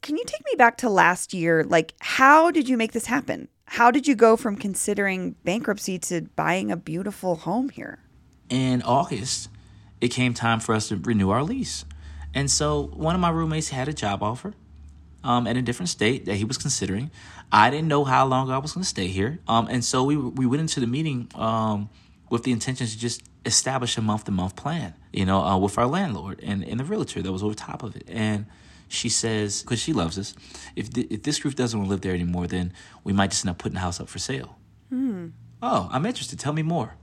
Can 0.03 0.17
you 0.17 0.25
take 0.25 0.44
me 0.44 0.55
back 0.56 0.76
to 0.79 0.88
last 0.88 1.35
year? 1.35 1.64
Like, 1.64 1.94
how 2.00 2.50
did 2.50 2.69
you 2.69 2.76
make 2.76 2.93
this 2.93 3.06
happen? 3.06 3.49
How 3.64 3.91
did 3.91 4.06
you 4.06 4.14
go 4.14 4.37
from 4.37 4.56
considering 4.56 5.35
bankruptcy 5.44 5.99
to 6.11 6.23
buying 6.37 6.70
a 6.70 6.76
beautiful 6.76 7.37
home 7.37 7.70
here? 7.70 7.99
in 8.49 8.82
august 8.82 9.49
it 10.00 10.09
came 10.09 10.32
time 10.32 10.61
for 10.61 10.75
us 10.75 10.88
to 10.88 10.97
renew 10.97 11.31
our 11.31 11.43
lease 11.43 11.85
and 12.35 12.50
so 12.50 12.91
one 12.94 13.14
of 13.14 13.20
my 13.20 13.31
roommates 13.31 13.70
had 13.70 13.88
a 13.88 13.93
job 13.93 14.23
offer 14.23 14.55
um, 15.25 15.47
in 15.47 15.56
a 15.56 15.62
different 15.62 15.88
state 15.88 16.25
that 16.26 16.37
he 16.37 16.44
was 16.44 16.56
considering 16.56 17.11
i 17.53 17.71
didn't 17.71 17.89
know 17.89 18.05
how 18.05 18.27
long 18.27 18.51
i 18.51 18.59
was 18.59 18.73
going 18.73 18.83
to 18.83 18.89
stay 18.89 19.07
here 19.07 19.39
um, 19.49 19.69
and 19.69 19.85
so 19.85 20.05
we, 20.05 20.17
we 20.17 20.47
went 20.47 20.61
into 20.61 20.81
the 20.81 20.87
meeting 20.87 21.29
um, 21.35 21.89
with 22.31 22.43
the 22.43 22.53
intention 22.53 22.87
to 22.87 22.99
just 22.99 23.23
establish 23.45 23.97
a 23.97 24.03
month-to-month 24.03 24.57
plan 24.57 24.95
you 25.13 25.25
know 25.25 25.41
uh, 25.41 25.57
with 25.57 25.79
our 25.79 25.87
landlord 25.87 26.41
and, 26.43 26.65
and 26.65 26.81
the 26.81 26.85
realtor 26.85 27.23
that 27.23 27.33
was 27.33 27.43
over 27.43 27.55
top 27.55 27.83
of 27.83 27.95
it 27.97 28.05
and 28.09 28.47
she 28.89 29.09
says 29.09 29.63
because 29.63 29.81
she 29.81 29.93
loves 29.93 30.19
us 30.19 30.35
if, 30.77 30.93
th- 30.93 31.07
if 31.11 31.23
this 31.23 31.39
group 31.41 31.55
doesn't 31.55 31.79
want 31.79 31.89
to 31.89 31.91
live 31.91 32.01
there 32.01 32.15
anymore 32.15 32.47
then 32.47 32.73
we 33.05 33.13
might 33.13 33.31
just 33.31 33.45
end 33.45 33.51
up 33.51 33.59
putting 33.59 33.75
the 33.75 33.81
house 33.81 34.01
up 34.01 34.09
for 34.09 34.19
sale 34.19 34.59
Oh, 35.63 35.89
I'm 35.91 36.07
interested. 36.07 36.39
Tell 36.39 36.53
me 36.53 36.63
more. 36.63 36.95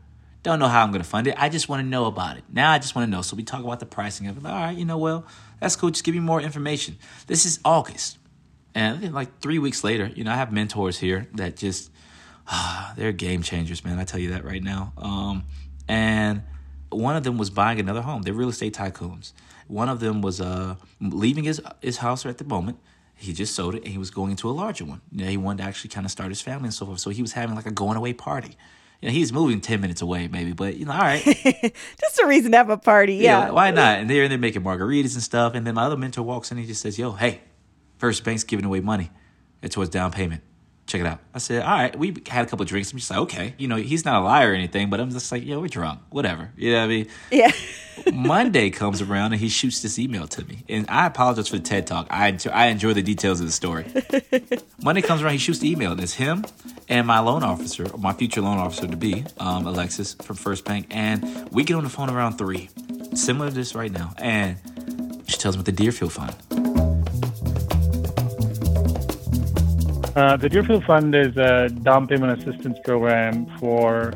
Don't 0.42 0.60
know 0.60 0.68
how 0.68 0.84
I'm 0.84 0.92
going 0.92 1.02
to 1.02 1.08
fund 1.08 1.28
it. 1.28 1.36
I 1.38 1.50
just 1.50 1.70
want 1.70 1.82
to 1.82 1.88
know 1.88 2.06
about 2.06 2.38
it. 2.38 2.44
Now 2.52 2.72
I 2.72 2.80
just 2.80 2.96
want 2.96 3.08
to 3.08 3.12
know. 3.12 3.22
So 3.22 3.36
we 3.36 3.44
talk 3.44 3.64
about 3.64 3.80
the 3.80 3.86
pricing 3.86 4.28
of 4.28 4.38
it. 4.38 4.46
All 4.46 4.52
right, 4.54 4.78
you 4.78 4.86
know, 4.86 4.98
well, 4.98 5.26
that's 5.60 5.76
cool. 5.76 5.90
Just 5.90 6.04
give 6.04 6.14
me 6.14 6.22
more 6.22 6.40
information. 6.42 6.98
This 7.28 7.46
is 7.46 7.60
August. 7.66 8.18
And 8.76 9.02
then, 9.02 9.14
like 9.14 9.40
three 9.40 9.60
weeks 9.60 9.84
later, 9.84 10.10
you 10.16 10.24
know, 10.24 10.32
I 10.32 10.36
have 10.36 10.52
mentors 10.52 10.98
here 10.98 11.28
that 11.34 11.58
just, 11.58 11.92
ah, 12.48 12.94
they're 12.98 13.12
game 13.12 13.44
changers, 13.44 13.86
man. 13.86 14.00
I 14.00 14.04
tell 14.04 14.20
you 14.20 14.32
that 14.32 14.44
right 14.44 14.64
now. 14.64 14.94
Um, 14.98 15.44
and 15.88 16.44
one 16.90 17.16
of 17.16 17.24
them 17.24 17.38
was 17.38 17.50
buying 17.50 17.80
another 17.80 18.02
home. 18.02 18.24
They're 18.24 18.34
real 18.34 18.50
estate 18.50 18.74
tycoons. 18.74 19.34
One 19.68 19.90
of 19.90 20.00
them 20.00 20.22
was 20.22 20.42
uh, 20.42 20.76
leaving 21.00 21.44
his 21.44 21.62
his 21.82 21.98
house 21.98 22.26
at 22.26 22.38
the 22.38 22.44
moment. 22.46 22.80
He 23.16 23.32
just 23.32 23.56
sold 23.56 23.76
it 23.76 23.84
and 23.84 23.92
he 23.92 23.98
was 23.98 24.10
going 24.10 24.32
into 24.32 24.50
a 24.50 24.52
larger 24.52 24.86
one. 24.86 25.02
You 25.12 25.24
know, 25.24 25.30
he 25.30 25.38
wanted 25.38 25.64
to 25.64 25.70
actually 25.70 25.92
kind 25.92 26.06
of 26.06 26.12
start 26.12 26.30
his 26.30 26.42
family 26.42 26.66
and 26.66 26.74
so 26.74 26.86
forth. 26.86 27.00
So 27.00 27.10
he 27.10 27.22
was 27.22 27.34
having 27.34 27.56
like 27.56 27.66
a 27.66 27.72
going 27.72 27.96
away 27.96 28.14
party. 28.14 28.58
You 29.02 29.10
know, 29.10 29.14
he's 29.14 29.32
moving 29.32 29.62
10 29.62 29.82
minutes 29.82 30.02
away, 30.02 30.28
maybe, 30.28 30.54
but 30.54 30.78
you 30.78 30.86
know, 30.86 30.94
all 30.94 31.00
right. 31.00 31.24
Just 32.02 32.20
a 32.22 32.26
reason 32.26 32.52
to 32.52 32.58
have 32.58 32.70
a 32.70 32.78
party. 32.78 33.16
Yeah. 33.16 33.52
why 33.52 33.72
not? 33.72 34.00
And 34.00 34.10
they're, 34.10 34.28
they're 34.28 34.38
making 34.38 34.64
margaritas 34.64 35.14
and 35.14 35.24
stuff. 35.24 35.56
And 35.56 35.66
then 35.68 35.76
my 35.76 35.84
other 35.84 35.98
mentor 35.98 36.24
walks 36.24 36.52
in 36.52 36.58
and 36.58 36.66
he 36.66 36.72
just 36.72 36.82
says, 36.82 36.98
Yo, 36.98 37.12
hey, 37.12 37.42
First 38.04 38.26
Bank's 38.26 38.44
giving 38.44 38.66
away 38.66 38.82
money 38.82 39.12
It's 39.62 39.76
towards 39.76 39.90
down 39.90 40.12
payment. 40.12 40.42
Check 40.88 41.00
it 41.00 41.08
out. 41.08 41.20
I 41.34 41.38
said, 41.38 41.64
all 41.64 41.72
right. 41.72 41.98
We 41.98 42.14
had 42.28 42.46
a 42.46 42.50
couple 42.50 42.64
of 42.64 42.68
drinks. 42.68 42.92
I'm 42.92 42.98
just 42.98 43.10
like, 43.10 43.20
okay. 43.20 43.54
You 43.58 43.70
know, 43.70 43.78
he's 43.78 44.04
not 44.04 44.22
a 44.22 44.26
liar 44.26 44.52
or 44.52 44.54
anything, 44.54 44.90
but 44.90 45.00
I'm 45.00 45.10
just 45.10 45.32
like, 45.32 45.46
yo, 45.46 45.62
we're 45.62 45.70
drunk. 45.70 46.02
Whatever. 46.10 46.52
You 46.58 46.74
know 46.74 46.80
what 46.80 46.84
I 46.84 46.88
mean? 46.88 47.08
Yeah. 47.32 47.52
Monday 48.14 48.72
comes 48.72 49.02
around 49.02 49.32
and 49.32 49.40
he 49.40 49.48
shoots 49.48 49.82
this 49.82 49.98
email 49.98 50.28
to 50.28 50.44
me. 50.44 50.66
And 50.68 50.86
I 50.90 51.06
apologize 51.06 51.48
for 51.48 51.56
the 51.56 51.64
TED 51.64 51.88
Talk. 51.88 52.08
I 52.10 52.28
enjoy, 52.28 52.50
I 52.52 52.66
enjoy 52.66 52.92
the 52.92 53.02
details 53.02 53.40
of 53.40 53.46
the 53.46 53.54
story. 53.54 53.86
Monday 54.84 55.02
comes 55.02 55.22
around, 55.22 55.32
he 55.32 55.38
shoots 55.38 55.60
the 55.60 55.72
email, 55.72 55.94
and 55.94 56.02
it's 56.02 56.16
him 56.16 56.44
and 56.90 57.08
my 57.08 57.20
loan 57.20 57.44
officer, 57.44 57.86
my 57.98 58.12
future 58.12 58.42
loan 58.42 58.58
officer 58.58 58.86
to 58.86 58.98
be, 58.98 59.24
um, 59.38 59.66
Alexis 59.66 60.16
from 60.16 60.36
First 60.36 60.66
Bank. 60.66 60.88
And 60.90 61.50
we 61.54 61.64
get 61.64 61.76
on 61.76 61.86
the 61.86 61.90
phone 61.90 62.10
around 62.10 62.38
three, 62.38 62.70
similar 63.14 63.48
to 63.48 63.56
this 63.56 63.76
right 63.76 63.94
now. 63.94 64.14
And 64.18 64.58
she 65.26 65.38
tells 65.38 65.56
me 65.56 65.62
about 65.62 65.74
the 65.74 65.84
Dearfield 65.84 66.12
Fund. 66.12 66.63
Uh, 70.16 70.38
the 70.38 70.48
Dearfield 70.48 70.86
Fund 70.86 71.16
is 71.16 71.36
a 71.38 71.70
down 71.70 72.06
payment 72.06 72.40
assistance 72.40 72.78
program 72.84 73.48
for 73.58 74.14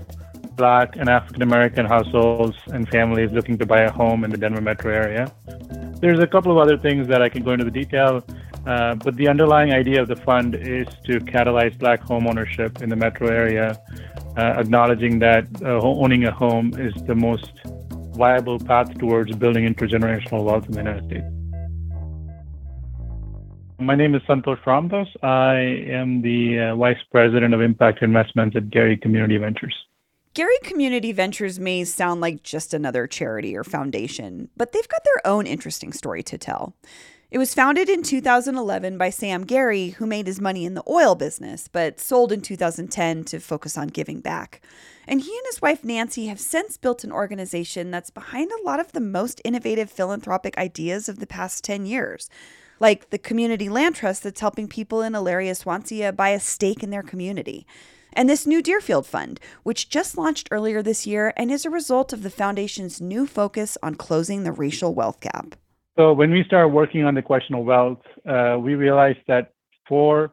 Black 0.56 0.96
and 0.96 1.10
African 1.10 1.42
American 1.42 1.88
households 1.88 2.56
and 2.68 2.88
families 2.90 3.32
looking 3.32 3.58
to 3.58 3.66
buy 3.66 3.82
a 3.82 3.92
home 3.92 4.24
in 4.24 4.30
the 4.30 4.38
Denver 4.38 4.62
metro 4.62 4.94
area. 4.94 5.32
There's 6.00 6.20
a 6.20 6.28
couple 6.28 6.52
of 6.52 6.60
other 6.60 6.78
things 6.78 7.08
that 7.08 7.24
I 7.24 7.30
can 7.30 7.44
go 7.44 7.52
into 7.52 7.66
the 7.66 7.72
detail, 7.72 8.24
uh, 8.68 8.94
but 8.94 9.16
the 9.16 9.28
underlying 9.28 9.74
idea 9.74 10.00
of 10.00 10.08
the 10.08 10.16
fund 10.18 10.54
is 10.54 10.88
to 11.06 11.20
catalyze 11.20 11.76
Black 11.80 12.02
home 12.02 12.28
ownership 12.28 12.84
in 12.84 12.90
the 12.90 12.96
metro 12.96 13.30
area, 13.30 13.82
uh, 14.38 14.54
acknowledging 14.60 15.18
that 15.18 15.48
uh, 15.64 15.82
owning 15.82 16.26
a 16.26 16.32
home 16.32 16.74
is 16.78 16.94
the 17.08 17.16
most 17.16 17.54
viable 18.16 18.60
path 18.60 18.96
towards 19.00 19.36
building 19.36 19.66
intergenerational 19.66 20.44
wealth 20.44 20.66
in 20.68 20.74
the 20.74 20.78
United 20.78 21.06
States. 21.06 21.37
My 23.80 23.94
name 23.94 24.16
is 24.16 24.24
Santosh 24.24 24.64
Ramdas. 24.64 25.08
I 25.24 25.54
am 25.92 26.24
the 26.24 26.72
uh, 26.72 26.76
Vice 26.76 26.98
President 27.12 27.54
of 27.54 27.62
Impact 27.62 28.02
Investments 28.02 28.56
at 28.56 28.72
Gary 28.72 28.98
Community 28.98 29.38
Ventures. 29.38 29.76
Gary 30.34 30.58
Community 30.64 31.12
Ventures 31.12 31.60
may 31.60 31.84
sound 31.84 32.20
like 32.20 32.42
just 32.42 32.74
another 32.74 33.06
charity 33.06 33.56
or 33.56 33.64
foundation, 33.64 34.50
but 34.58 34.72
they've 34.72 34.88
got 34.88 35.04
their 35.04 35.32
own 35.32 35.46
interesting 35.46 35.94
story 35.94 36.24
to 36.24 36.40
tell. 36.40 36.74
It 37.30 37.38
was 37.38 37.54
founded 37.54 37.88
in 37.88 38.02
2011 38.02 38.98
by 38.98 39.12
Sam 39.12 39.44
Gary, 39.44 39.90
who 39.90 40.08
made 40.08 40.26
his 40.26 40.42
money 40.42 40.66
in 40.66 40.74
the 40.74 40.84
oil 40.90 41.14
business, 41.14 41.68
but 41.68 42.00
sold 42.00 42.32
in 42.32 42.42
2010 42.42 43.26
to 43.26 43.40
focus 43.40 43.78
on 43.78 43.90
giving 43.90 44.22
back. 44.22 44.62
And 45.08 45.22
he 45.22 45.30
and 45.30 45.46
his 45.46 45.62
wife 45.62 45.84
Nancy 45.84 46.28
have 46.28 46.40
since 46.40 46.78
built 46.78 47.04
an 47.04 47.12
organization 47.12 47.92
that's 47.92 48.10
behind 48.10 48.52
a 48.52 48.64
lot 48.64 48.80
of 48.80 48.94
the 48.94 49.02
most 49.02 49.40
innovative 49.46 49.92
philanthropic 49.92 50.58
ideas 50.58 51.08
of 51.08 51.20
the 51.20 51.28
past 51.28 51.64
10 51.64 51.86
years, 51.86 52.28
like 52.80 53.10
the 53.10 53.18
Community 53.18 53.70
Land 53.70 53.96
Trust 53.96 54.24
that's 54.24 54.42
helping 54.42 54.68
people 54.68 55.02
in 55.02 55.14
Elyria 55.14 55.56
Swansea 55.56 56.12
buy 56.12 56.30
a 56.30 56.40
stake 56.40 56.84
in 56.84 56.90
their 56.90 57.04
community. 57.04 57.66
And 58.14 58.30
this 58.30 58.48
new 58.48 58.64
Dearfield 58.64 59.06
Fund, 59.06 59.40
which 59.64 59.90
just 59.90 60.18
launched 60.18 60.48
earlier 60.50 60.82
this 60.82 61.06
year 61.06 61.34
and 61.38 61.52
is 61.52 61.66
a 61.66 61.70
result 61.70 62.14
of 62.14 62.24
the 62.24 62.30
foundation's 62.30 63.00
new 63.00 63.28
focus 63.28 63.78
on 63.84 63.96
closing 63.96 64.44
the 64.44 64.52
racial 64.52 64.94
wealth 64.94 65.20
gap. 65.20 65.56
So 65.98 66.14
when 66.14 66.32
we 66.32 66.44
started 66.44 66.70
working 66.70 67.04
on 67.04 67.16
the 67.16 67.22
question 67.22 67.56
of 67.56 67.66
wealth, 67.66 68.02
uh, 68.28 68.58
we 68.60 68.76
realized 68.76 69.20
that 69.28 69.54
for 69.88 70.32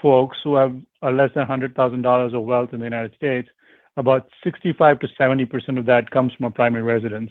folks 0.00 0.38
who 0.42 0.56
have 0.56 0.74
less 1.02 1.30
than 1.34 1.46
$100,000 1.46 2.34
of 2.34 2.42
wealth 2.42 2.70
in 2.72 2.80
the 2.80 2.84
United 2.84 3.14
States, 3.14 3.48
about 3.96 4.28
65 4.42 5.00
to 5.00 5.08
70% 5.20 5.78
of 5.78 5.86
that 5.86 6.10
comes 6.10 6.32
from 6.34 6.46
a 6.46 6.50
primary 6.50 6.82
residence. 6.82 7.30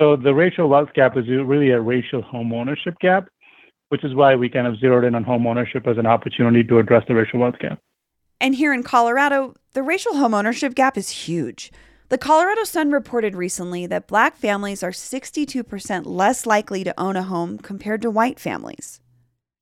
So 0.00 0.16
the 0.16 0.34
racial 0.34 0.68
wealth 0.68 0.90
gap 0.94 1.16
is 1.16 1.28
really 1.28 1.70
a 1.70 1.80
racial 1.80 2.22
home 2.22 2.52
ownership 2.52 2.98
gap, 3.00 3.28
which 3.92 4.04
is 4.04 4.14
why 4.14 4.34
we 4.34 4.48
kind 4.48 4.66
of 4.66 4.78
zeroed 4.78 5.04
in 5.04 5.14
on 5.14 5.22
home 5.22 5.46
ownership 5.46 5.86
as 5.86 5.98
an 5.98 6.06
opportunity 6.06 6.64
to 6.64 6.78
address 6.78 7.04
the 7.06 7.14
racial 7.14 7.38
wealth 7.38 7.58
gap. 7.58 7.78
And 8.40 8.54
here 8.54 8.72
in 8.72 8.82
Colorado, 8.82 9.54
the 9.74 9.82
racial 9.82 10.16
home 10.16 10.32
ownership 10.32 10.74
gap 10.74 10.96
is 10.96 11.10
huge. 11.10 11.70
The 12.08 12.16
Colorado 12.16 12.64
Sun 12.64 12.90
reported 12.90 13.36
recently 13.36 13.86
that 13.88 14.06
black 14.06 14.38
families 14.38 14.82
are 14.82 14.92
62% 14.92 16.06
less 16.06 16.46
likely 16.46 16.82
to 16.84 16.98
own 16.98 17.16
a 17.16 17.22
home 17.22 17.58
compared 17.58 18.00
to 18.00 18.10
white 18.10 18.40
families. 18.40 19.02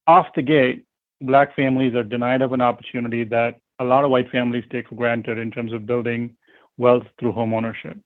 Off 0.06 0.26
the 0.36 0.42
gate, 0.42 0.84
black 1.20 1.56
families 1.56 1.96
are 1.96 2.04
denied 2.04 2.40
of 2.40 2.52
an 2.52 2.60
opportunity 2.60 3.24
that 3.24 3.56
a 3.80 3.84
lot 3.84 4.04
of 4.04 4.12
white 4.12 4.30
families 4.30 4.62
take 4.70 4.88
for 4.88 4.94
granted 4.94 5.38
in 5.38 5.50
terms 5.50 5.72
of 5.72 5.86
building 5.86 6.36
wealth 6.78 7.02
through 7.18 7.32
home 7.32 7.52
ownership. 7.52 7.98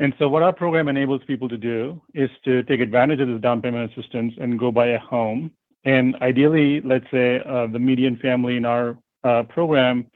And 0.00 0.14
so, 0.18 0.28
what 0.28 0.42
our 0.42 0.52
program 0.52 0.88
enables 0.88 1.22
people 1.24 1.48
to 1.50 1.58
do 1.58 2.00
is 2.14 2.30
to 2.46 2.62
take 2.64 2.80
advantage 2.80 3.20
of 3.20 3.28
this 3.28 3.40
down 3.40 3.60
payment 3.60 3.92
assistance 3.92 4.32
and 4.40 4.58
go 4.58 4.72
buy 4.72 4.88
a 4.88 4.98
home. 4.98 5.50
And 5.84 6.16
ideally, 6.22 6.80
let's 6.80 7.04
say 7.10 7.40
uh, 7.46 7.66
the 7.66 7.78
median 7.78 8.16
family 8.16 8.56
in 8.56 8.64
our 8.64 8.96
uh, 9.24 9.42
program 9.44 10.06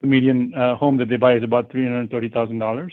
the 0.00 0.10
median 0.10 0.52
uh, 0.54 0.76
home 0.76 0.96
that 0.98 1.08
they 1.08 1.16
buy 1.16 1.34
is 1.34 1.42
about 1.42 1.70
$330,000. 1.70 2.90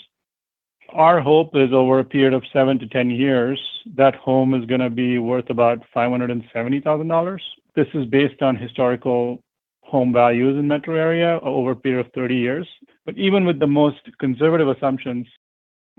Our 0.94 1.20
hope 1.20 1.56
is 1.56 1.74
over 1.74 2.00
a 2.00 2.06
period 2.06 2.34
of 2.34 2.44
seven 2.54 2.80
to 2.80 2.88
10 2.88 3.10
years, 3.10 3.60
that 3.96 4.16
home 4.16 4.54
is 4.54 4.66
going 4.66 4.82
to 4.82 4.90
be 4.90 5.18
worth 5.18 5.50
about 5.50 5.80
$570,000. 5.96 7.40
This 7.76 7.88
is 7.94 8.06
based 8.06 8.42
on 8.42 8.56
historical 8.56 9.44
home 9.84 10.14
values 10.14 10.58
in 10.58 10.68
metro 10.68 10.96
area 10.96 11.40
over 11.44 11.72
a 11.72 11.76
period 11.76 12.06
of 12.06 12.14
30 12.14 12.36
years. 12.36 12.68
But 13.06 13.18
even 13.18 13.46
with 13.46 13.60
the 13.60 13.68
most 13.68 14.00
conservative 14.20 14.70
assumptions, 14.70 15.28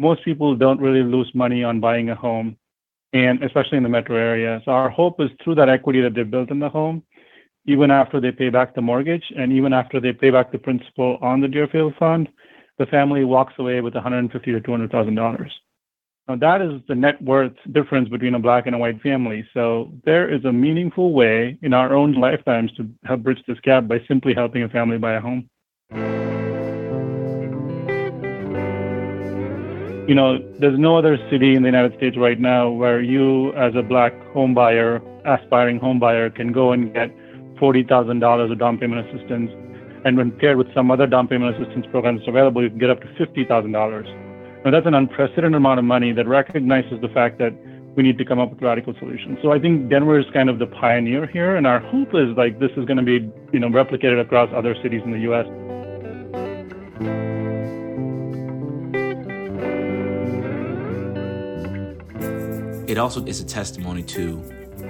most 0.02 0.24
people 0.24 0.56
don't 0.56 0.80
really 0.80 1.04
lose 1.04 1.30
money 1.34 1.62
on 1.62 1.80
buying 1.80 2.10
a 2.10 2.14
home, 2.14 2.56
and 3.12 3.42
especially 3.42 3.78
in 3.78 3.84
the 3.84 3.88
metro 3.98 4.16
area. 4.16 4.60
So 4.64 4.72
our 4.72 4.90
hope 4.90 5.20
is 5.20 5.30
through 5.42 5.54
that 5.56 5.68
equity 5.68 6.00
that 6.02 6.14
they 6.14 6.24
built 6.24 6.50
in 6.50 6.58
the 6.58 6.68
home, 6.68 7.02
even 7.66 7.90
after 7.90 8.20
they 8.20 8.32
pay 8.32 8.50
back 8.50 8.74
the 8.74 8.82
mortgage 8.82 9.24
and 9.38 9.52
even 9.52 9.72
after 9.72 10.00
they 10.00 10.12
pay 10.12 10.30
back 10.30 10.50
the 10.50 10.58
principal 10.58 11.18
on 11.22 11.40
the 11.40 11.46
Dearfield 11.46 11.96
fund, 11.98 12.28
the 12.78 12.86
family 12.86 13.24
walks 13.24 13.54
away 13.58 13.80
with 13.80 13.94
150 13.94 14.52
to 14.52 14.60
200 14.60 14.90
thousand 14.90 15.14
dollars. 15.14 15.52
Now 16.28 16.36
that 16.36 16.60
is 16.62 16.80
the 16.88 16.94
net 16.94 17.22
worth 17.22 17.56
difference 17.72 18.08
between 18.08 18.34
a 18.34 18.38
black 18.38 18.66
and 18.66 18.74
a 18.74 18.78
white 18.78 19.00
family. 19.02 19.46
So 19.54 19.92
there 20.04 20.32
is 20.32 20.44
a 20.44 20.52
meaningful 20.52 21.12
way 21.12 21.58
in 21.62 21.72
our 21.74 21.94
own 21.94 22.12
lifetimes 22.14 22.72
to 22.76 22.88
help 23.04 23.22
bridge 23.22 23.42
this 23.46 23.60
gap 23.60 23.86
by 23.86 23.98
simply 24.08 24.34
helping 24.34 24.62
a 24.64 24.68
family 24.68 24.98
buy 24.98 25.14
a 25.14 25.20
home. 25.20 25.48
You 30.08 30.16
know, 30.16 30.38
there's 30.58 30.78
no 30.78 30.98
other 30.98 31.16
city 31.30 31.54
in 31.54 31.62
the 31.62 31.68
United 31.68 31.96
States 31.96 32.16
right 32.16 32.38
now 32.38 32.68
where 32.68 33.00
you, 33.00 33.52
as 33.54 33.72
a 33.76 33.82
black 33.82 34.12
home 34.32 34.52
buyer, 34.52 35.00
aspiring 35.24 35.78
home 35.78 36.00
buyer, 36.00 36.28
can 36.28 36.50
go 36.50 36.72
and 36.72 36.92
get 36.92 37.14
$40,000 37.58 38.50
of 38.50 38.58
down 38.58 38.78
payment 38.78 39.06
assistance. 39.06 39.52
And 40.04 40.16
when 40.16 40.32
paired 40.32 40.56
with 40.56 40.66
some 40.74 40.90
other 40.90 41.06
down 41.06 41.28
payment 41.28 41.54
assistance 41.54 41.86
programs 41.92 42.22
available, 42.26 42.64
you 42.64 42.70
can 42.70 42.78
get 42.78 42.90
up 42.90 43.00
to 43.00 43.06
$50,000. 43.06 44.64
Now, 44.64 44.70
that's 44.72 44.86
an 44.86 44.94
unprecedented 44.94 45.54
amount 45.54 45.78
of 45.78 45.84
money 45.84 46.12
that 46.12 46.26
recognizes 46.26 47.00
the 47.00 47.08
fact 47.08 47.38
that 47.38 47.54
we 47.94 48.02
need 48.02 48.18
to 48.18 48.24
come 48.24 48.40
up 48.40 48.50
with 48.50 48.60
radical 48.60 48.94
solutions. 48.98 49.38
So 49.40 49.52
I 49.52 49.60
think 49.60 49.88
Denver 49.88 50.18
is 50.18 50.26
kind 50.32 50.50
of 50.50 50.58
the 50.58 50.66
pioneer 50.66 51.26
here, 51.26 51.54
and 51.54 51.64
our 51.66 51.78
hope 51.78 52.08
is 52.14 52.36
like 52.36 52.58
this 52.58 52.70
is 52.76 52.86
going 52.86 52.96
to 52.96 53.04
be, 53.04 53.30
you 53.52 53.60
know, 53.60 53.68
replicated 53.68 54.20
across 54.20 54.50
other 54.52 54.74
cities 54.82 55.02
in 55.04 55.12
the 55.12 55.20
U.S. 55.20 55.46
It 62.92 62.98
also 62.98 63.24
is 63.24 63.40
a 63.40 63.46
testimony 63.46 64.02
to 64.02 64.36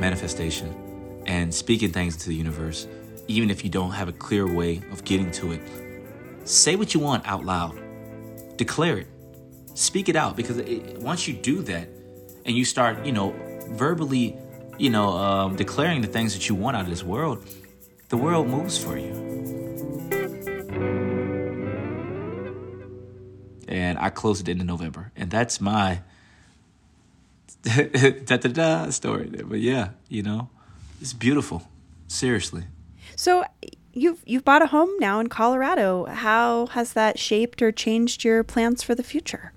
manifestation 0.00 1.23
and 1.25 1.54
speaking 1.54 1.92
things 1.92 2.14
into 2.14 2.30
the 2.30 2.35
universe, 2.35 2.88
even 3.28 3.49
if 3.49 3.62
you 3.62 3.71
don't 3.71 3.92
have 3.92 4.09
a 4.09 4.12
clear 4.12 4.44
way 4.52 4.82
of 4.90 5.04
getting 5.04 5.30
to 5.30 5.52
it. 5.52 5.61
Say 6.42 6.75
what 6.75 6.94
you 6.94 6.99
want 6.99 7.25
out 7.28 7.44
loud, 7.44 7.78
declare 8.56 8.99
it, 8.99 9.06
speak 9.75 10.09
it 10.09 10.16
out, 10.16 10.35
because 10.37 10.59
it, 10.59 10.99
once 10.99 11.28
you 11.28 11.35
do 11.35 11.62
that 11.62 11.87
and 12.44 12.56
you 12.56 12.64
start, 12.64 13.06
you 13.06 13.12
know, 13.12 13.37
verbally, 13.68 14.37
you 14.78 14.90
know, 14.90 15.11
um, 15.11 15.54
declaring 15.54 16.00
the 16.00 16.09
things 16.09 16.32
that 16.32 16.49
you 16.49 16.56
want 16.56 16.76
out 16.76 16.82
of 16.82 16.90
this 16.90 17.04
world, 17.04 17.47
the 18.09 18.16
world 18.16 18.49
moves 18.49 18.76
for 18.82 18.99
you. 18.99 19.12
And 23.68 23.97
I 23.97 24.11
closed 24.11 24.49
it 24.49 24.61
in 24.61 24.66
November, 24.66 25.12
and 25.14 25.30
that's 25.30 25.61
my 25.61 26.00
da 28.26 28.37
da 28.37 28.49
da 28.49 28.90
story. 28.90 29.28
But 29.28 29.61
yeah, 29.61 29.90
you 30.09 30.23
know. 30.23 30.50
It's 31.02 31.12
beautiful. 31.12 31.69
Seriously. 32.07 32.62
So 33.16 33.45
you've 33.92 34.23
you've 34.25 34.45
bought 34.45 34.62
a 34.62 34.69
home 34.69 34.88
now 35.00 35.19
in 35.19 35.28
Colorado. 35.28 36.04
How 36.04 36.66
has 36.66 36.92
that 36.92 37.19
shaped 37.19 37.61
or 37.61 37.73
changed 37.73 38.23
your 38.23 38.45
plans 38.45 38.85
for 38.85 38.95
the 38.95 39.02
future? 39.02 39.52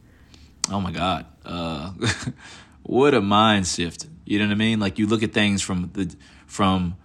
Oh 0.72 0.82
my 0.82 0.92
God. 0.92 1.28
Uh, 1.46 1.94
what 2.84 3.14
a 3.14 3.22
mind 3.22 3.68
shift. 3.68 4.08
You 4.26 4.40
know 4.40 4.46
what 4.46 4.54
I 4.54 4.56
mean? 4.56 4.80
Like 4.80 4.98
you 4.98 5.06
look 5.06 5.22
at 5.22 5.34
things 5.34 5.62
from 5.62 5.92
the 5.94 6.16
from 6.48 6.96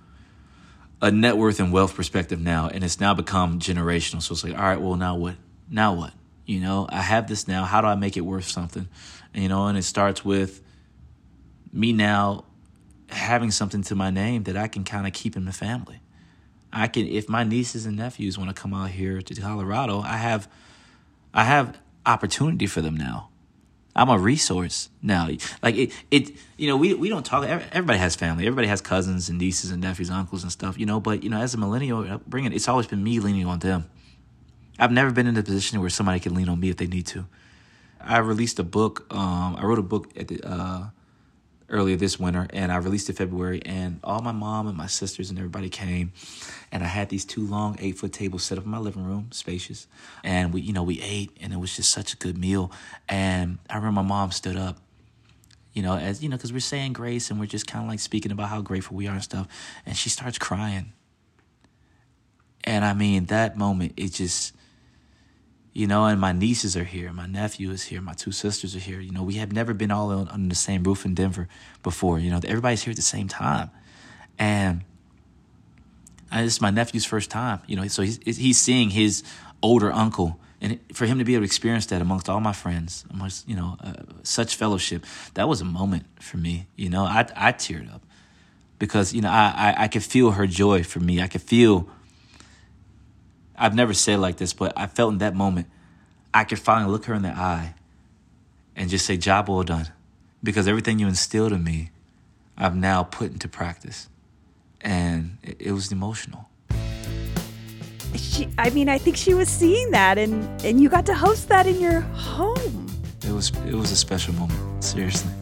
a 1.03 1.11
net 1.11 1.37
worth 1.37 1.61
and 1.61 1.71
wealth 1.71 1.95
perspective 1.95 2.41
now, 2.41 2.69
and 2.69 2.83
it's 2.83 2.99
now 2.99 3.13
become 3.13 3.59
generational. 3.59 4.23
So 4.23 4.33
it's 4.33 4.43
like, 4.43 4.55
all 4.55 4.65
right, 4.65 4.81
well 4.81 4.97
now 4.97 5.17
what? 5.17 5.35
Now 5.69 5.93
what? 5.93 6.15
You 6.47 6.61
know, 6.61 6.87
I 6.89 7.03
have 7.03 7.29
this 7.29 7.47
now. 7.47 7.65
How 7.67 7.83
do 7.83 7.89
I 7.89 7.95
make 7.95 8.17
it 8.17 8.23
worth 8.23 8.49
something? 8.49 8.89
And, 9.35 9.43
you 9.43 9.51
know, 9.51 9.67
and 9.67 9.77
it 9.77 9.83
starts 9.83 10.25
with 10.25 10.63
me 11.73 11.93
now 11.93 12.45
having 13.09 13.51
something 13.51 13.83
to 13.83 13.95
my 13.95 14.11
name 14.11 14.45
that 14.45 14.57
I 14.57 14.69
can 14.69 14.85
kind 14.85 15.07
of 15.07 15.13
keep 15.13 15.37
in 15.37 15.45
the 15.45 15.53
family. 15.53 16.01
I 16.73 16.87
can 16.89 17.07
if 17.07 17.29
my 17.29 17.45
nieces 17.45 17.87
and 17.87 17.97
nephews 17.97 18.39
want 18.39 18.55
to 18.55 18.61
come 18.61 18.73
out 18.73 18.91
here 18.91 19.21
to 19.21 19.35
Colorado, 19.35 20.01
I 20.01 20.17
have 20.17 20.49
I 21.35 21.45
have 21.45 21.79
opportunity 22.07 22.67
for 22.67 22.81
them 22.81 22.97
now. 22.97 23.31
I'm 23.95 24.09
a 24.09 24.19
resource 24.19 24.89
now. 25.03 25.29
Like 25.63 25.75
it, 25.75 25.93
it, 26.11 26.31
you 26.57 26.69
know, 26.69 26.77
we 26.77 26.95
we 26.95 27.09
don't 27.09 27.27
talk. 27.27 27.45
Everybody 27.45 27.99
has 27.99 28.15
family. 28.15 28.47
Everybody 28.47 28.69
has 28.69 28.81
cousins 28.81 29.29
and 29.29 29.39
nieces 29.39 29.73
and 29.73 29.83
nephews, 29.83 30.11
uncles 30.11 30.45
and 30.45 30.53
stuff. 30.53 30.79
You 30.79 30.87
know, 30.87 31.01
but 31.01 31.25
you 31.25 31.31
know, 31.31 31.41
as 31.41 31.55
a 31.55 31.59
millennial 31.59 32.21
bringing, 32.27 32.53
it's 32.53 32.69
always 32.69 32.87
been 32.87 33.03
me 33.03 33.19
leaning 33.19 33.47
on 33.47 33.59
them. 33.59 33.91
I've 34.79 34.93
never 34.93 35.11
been 35.11 35.27
in 35.27 35.37
a 35.37 35.43
position 35.43 35.81
where 35.81 35.91
somebody 35.91 36.21
can 36.21 36.35
lean 36.35 36.49
on 36.49 36.61
me 36.61 36.71
if 36.71 36.77
they 36.77 36.87
need 36.87 37.07
to. 37.09 37.27
I 38.01 38.19
released 38.19 38.59
a 38.59 38.65
book. 38.65 39.07
Um, 39.11 39.57
I 39.57 39.65
wrote 39.65 39.79
a 39.79 39.83
book 39.83 40.11
at 40.17 40.29
the 40.29 40.41
uh, 40.43 40.85
earlier 41.71 41.97
this 41.97 42.19
winter 42.19 42.47
and 42.51 42.71
I 42.73 42.77
released 42.77 43.09
it 43.09 43.17
February 43.17 43.63
and 43.65 44.01
all 44.05 44.21
my 44.21 44.33
mom 44.33 44.67
and 44.67 44.77
my 44.77 44.87
sisters 44.87 45.31
and 45.31 45.39
everybody 45.39 45.69
came 45.69 46.13
and 46.73 46.83
I 46.83 46.87
had 46.87 47.09
these 47.09 47.25
two 47.25 47.47
long 47.47 47.77
eight 47.81 47.97
foot 47.99 48.13
tables 48.13 48.43
set 48.43 48.59
up 48.59 48.65
in 48.65 48.71
my 48.71 48.79
living 48.79 49.05
room, 49.05 49.29
spacious. 49.33 49.87
And 50.23 50.53
we, 50.53 50.61
you 50.61 50.73
know, 50.73 50.83
we 50.83 51.01
ate 51.01 51.37
and 51.41 51.53
it 51.53 51.57
was 51.57 51.75
just 51.75 51.91
such 51.91 52.13
a 52.13 52.17
good 52.17 52.37
meal. 52.37 52.73
And 53.09 53.59
I 53.69 53.77
remember 53.77 54.03
my 54.03 54.09
mom 54.09 54.33
stood 54.33 54.57
up, 54.57 54.79
you 55.73 55.83
know, 55.83 55.97
as 55.97 56.23
you 56.23 56.29
know, 56.29 56.37
because 56.37 56.53
we're 56.53 56.61
saying 56.61 56.93
grace 56.93 57.31
and 57.31 57.39
we're 57.39 57.47
just 57.47 57.67
kind 57.67 57.85
of 57.85 57.89
like 57.89 58.01
speaking 58.01 58.33
about 58.33 58.49
how 58.49 58.61
grateful 58.61 58.97
we 58.97 59.07
are 59.07 59.15
and 59.15 59.23
stuff. 59.23 59.47
And 59.87 59.97
she 59.97 60.09
starts 60.09 60.39
crying. 60.39 60.93
And 62.65 62.85
I 62.85 62.93
mean, 62.93 63.27
that 63.27 63.57
moment, 63.57 63.95
it 63.97 64.13
just 64.13 64.55
you 65.73 65.87
know, 65.87 66.05
and 66.07 66.21
my 66.21 66.33
nieces 66.33 66.77
are 66.77 66.85
here, 66.85 67.13
my 67.13 67.27
nephew 67.27 67.71
is 67.71 67.85
here, 67.85 68.01
my 68.01 68.13
two 68.13 68.33
sisters 68.33 68.75
are 68.75 68.81
here. 68.81 69.01
You 69.01 69.13
know, 69.13 69.23
we 69.23 69.35
have 69.35 69.53
never 69.53 69.73
been 69.73 69.91
all 69.91 70.11
under 70.11 70.49
the 70.49 70.55
same 70.55 70.83
roof 70.83 71.05
in 71.05 71.15
Denver 71.15 71.49
before. 71.83 72.19
You 72.19 72.31
know, 72.31 72.41
everybody's 72.45 72.83
here 72.83 72.91
at 72.91 72.97
the 72.97 73.03
same 73.03 73.29
time, 73.29 73.71
and 74.39 74.85
this 76.33 76.55
is 76.55 76.61
my 76.61 76.71
nephew's 76.71 77.05
first 77.05 77.31
time. 77.31 77.61
You 77.67 77.77
know, 77.77 77.87
so 77.89 78.03
he's 78.03 78.19
he's 78.25 78.59
seeing 78.59 78.91
his 78.91 79.23
older 79.63 79.93
uncle 79.93 80.41
and 80.61 80.79
for 80.93 81.07
him 81.07 81.19
to 81.19 81.25
be 81.25 81.35
able 81.35 81.43
to 81.43 81.47
experience 81.47 81.87
that 81.87 82.03
amongst 82.03 82.29
all 82.29 82.41
my 82.41 82.53
friends, 82.53 83.05
amongst 83.11 83.49
you 83.49 83.57
know 83.57 83.77
uh, 83.81 83.95
such 84.23 84.57
fellowship, 84.57 85.07
that 85.35 85.49
was 85.49 85.61
a 85.61 85.65
moment 85.65 86.05
for 86.21 86.37
me. 86.37 86.67
You 86.77 86.91
know, 86.91 87.05
I 87.05 87.27
I 87.35 87.53
teared 87.53 87.93
up 87.93 88.03
because 88.79 89.15
you 89.15 89.23
know 89.23 89.31
I, 89.31 89.75
I 89.79 89.85
I 89.85 89.89
could 89.89 90.03
feel 90.03 90.33
her 90.33 90.47
joy 90.47 90.83
for 90.83 91.01
me. 91.01 91.21
I 91.23 91.29
could 91.29 91.43
feel. 91.43 91.89
I've 93.61 93.75
never 93.75 93.95
said 93.95 94.19
like 94.19 94.39
this, 94.39 94.53
but 94.53 94.73
I 94.77 94.87
felt 94.87 95.13
in 95.13 95.19
that 95.19 95.35
moment, 95.35 95.69
I 96.35 96.45
could 96.45 96.59
finally 96.59 96.91
look 96.91 97.05
her 97.05 97.15
in 97.15 97.23
the 97.23 97.29
eye, 97.29 97.75
and 98.75 98.91
just 98.91 99.07
say, 99.07 99.17
"Job 99.17 99.49
well 99.49 99.63
done," 99.63 99.89
because 100.43 100.67
everything 100.67 100.99
you 100.99 101.07
instilled 101.07 101.53
in 101.53 101.63
me, 101.63 101.91
I've 102.57 102.75
now 102.75 103.05
put 103.05 103.31
into 103.31 103.49
practice, 103.49 104.09
and 104.81 105.39
it, 105.43 105.57
it 105.61 105.73
was 105.73 105.93
emotional 105.93 106.51
she 108.17 108.49
I 108.59 108.71
mean, 108.71 108.89
I 108.89 108.99
think 108.99 109.17
she 109.17 109.35
was 109.35 109.49
seeing 109.49 109.91
that 109.91 110.19
and 110.19 110.49
and 110.65 110.81
you 110.81 110.89
got 110.89 111.07
to 111.07 111.15
host 111.15 111.49
that 111.49 111.67
in 111.67 111.81
your 111.81 112.01
home. 112.01 112.87
It 113.27 113.33
was 113.33 113.53
it 113.67 113.75
was 113.75 113.93
a 113.93 113.97
special 113.97 114.35
moment, 114.35 114.85
seriously. 114.85 115.33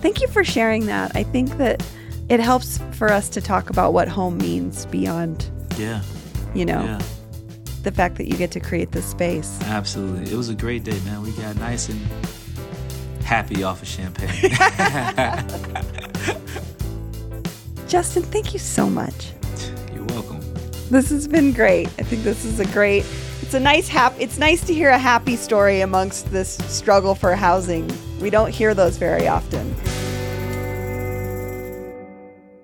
Thank 0.00 0.20
you 0.20 0.28
for 0.28 0.44
sharing 0.44 0.86
that. 0.86 1.12
I 1.14 1.22
think 1.22 1.56
that 1.58 1.84
it 2.28 2.40
helps 2.40 2.78
for 2.92 3.10
us 3.10 3.28
to 3.30 3.40
talk 3.40 3.70
about 3.70 3.92
what 3.92 4.08
home 4.08 4.38
means 4.38 4.86
beyond 4.86 5.50
Yeah. 5.78 6.02
You 6.54 6.66
know. 6.66 6.82
Yeah. 6.82 7.00
The 7.82 7.92
fact 7.92 8.16
that 8.16 8.28
you 8.28 8.36
get 8.36 8.50
to 8.52 8.60
create 8.60 8.92
this 8.92 9.06
space. 9.06 9.58
Absolutely. 9.62 10.32
It 10.32 10.36
was 10.36 10.48
a 10.48 10.54
great 10.54 10.84
day, 10.84 10.98
man. 11.00 11.22
We 11.22 11.32
got 11.32 11.56
nice 11.56 11.88
and 11.88 12.00
happy 13.24 13.64
off 13.64 13.82
of 13.82 13.88
champagne. 13.88 14.52
Justin, 17.88 18.22
thank 18.22 18.52
you 18.52 18.58
so 18.58 18.88
much. 18.88 19.32
You're 19.92 20.04
welcome. 20.04 20.40
This 20.90 21.10
has 21.10 21.28
been 21.28 21.52
great. 21.52 21.88
I 21.98 22.02
think 22.04 22.22
this 22.22 22.44
is 22.44 22.60
a 22.60 22.66
great. 22.66 23.04
It's 23.42 23.54
a 23.54 23.60
nice 23.60 23.88
hap. 23.88 24.14
It's 24.18 24.38
nice 24.38 24.64
to 24.66 24.72
hear 24.72 24.90
a 24.90 24.98
happy 24.98 25.36
story 25.36 25.80
amongst 25.80 26.30
this 26.30 26.56
struggle 26.72 27.14
for 27.14 27.34
housing. 27.34 27.90
We 28.20 28.30
don't 28.30 28.50
hear 28.50 28.74
those 28.74 28.96
very 28.96 29.28
often. 29.28 29.74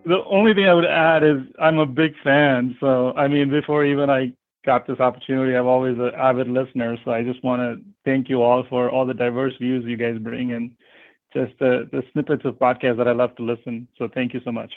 The 0.06 0.25
only 0.30 0.54
thing 0.54 0.66
I 0.66 0.72
would 0.72 0.87
add 0.87 1.22
is 1.22 1.42
I'm 1.60 1.78
a 1.78 1.87
big 1.87 2.14
fan. 2.25 2.76
So 2.80 3.12
I 3.12 3.28
mean, 3.28 3.50
before 3.50 3.84
even 3.84 4.08
I 4.08 4.32
got 4.68 4.87
this 4.87 5.00
opportunity, 5.00 5.56
I'm 5.56 5.66
always 5.66 5.96
an 5.96 6.10
avid 6.14 6.46
listener. 6.46 6.98
So 7.02 7.10
I 7.10 7.22
just 7.22 7.42
want 7.42 7.62
to 7.62 7.82
thank 8.04 8.28
you 8.28 8.42
all 8.42 8.64
for 8.68 8.90
all 8.90 9.06
the 9.06 9.14
diverse 9.14 9.54
views 9.58 9.82
you 9.87 9.96
guys 9.96 10.18
bring 10.18 10.52
and 10.52 10.72
just 11.32 11.58
the, 11.58 11.88
the 11.90 12.02
snippets 12.12 12.42
of 12.44 12.56
podcasts 12.56 12.98
that 12.98 13.08
I 13.08 13.12
love 13.12 13.34
to 13.37 13.42
listen. 13.42 13.88
So 13.96 14.08
thank 14.12 14.34
you 14.34 14.42
so 14.44 14.52
much. 14.52 14.75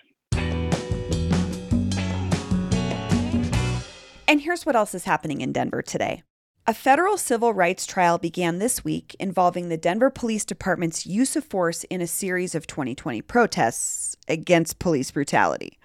And 4.29 4.39
here's 4.39 4.65
what 4.65 4.77
else 4.77 4.95
is 4.95 5.03
happening 5.03 5.41
in 5.41 5.51
Denver 5.51 5.81
today. 5.81 6.23
A 6.65 6.73
federal 6.73 7.17
civil 7.17 7.53
rights 7.53 7.85
trial 7.85 8.17
began 8.17 8.59
this 8.59 8.85
week 8.85 9.13
involving 9.19 9.67
the 9.67 9.75
Denver 9.75 10.09
Police 10.09 10.45
Department's 10.45 11.05
use 11.05 11.35
of 11.35 11.43
force 11.43 11.83
in 11.85 11.99
a 11.99 12.07
series 12.07 12.55
of 12.55 12.65
2020 12.65 13.21
protests 13.23 14.15
against 14.29 14.79
police 14.79 15.11
brutality. 15.11 15.77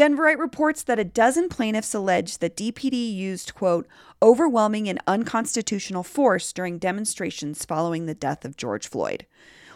Denverite 0.00 0.38
reports 0.38 0.82
that 0.84 0.98
a 0.98 1.04
dozen 1.04 1.50
plaintiffs 1.50 1.92
allege 1.92 2.38
that 2.38 2.56
DPD 2.56 3.14
used, 3.14 3.54
quote, 3.54 3.86
overwhelming 4.22 4.88
and 4.88 4.98
unconstitutional 5.06 6.02
force 6.02 6.54
during 6.54 6.78
demonstrations 6.78 7.66
following 7.66 8.06
the 8.06 8.14
death 8.14 8.46
of 8.46 8.56
George 8.56 8.88
Floyd. 8.88 9.26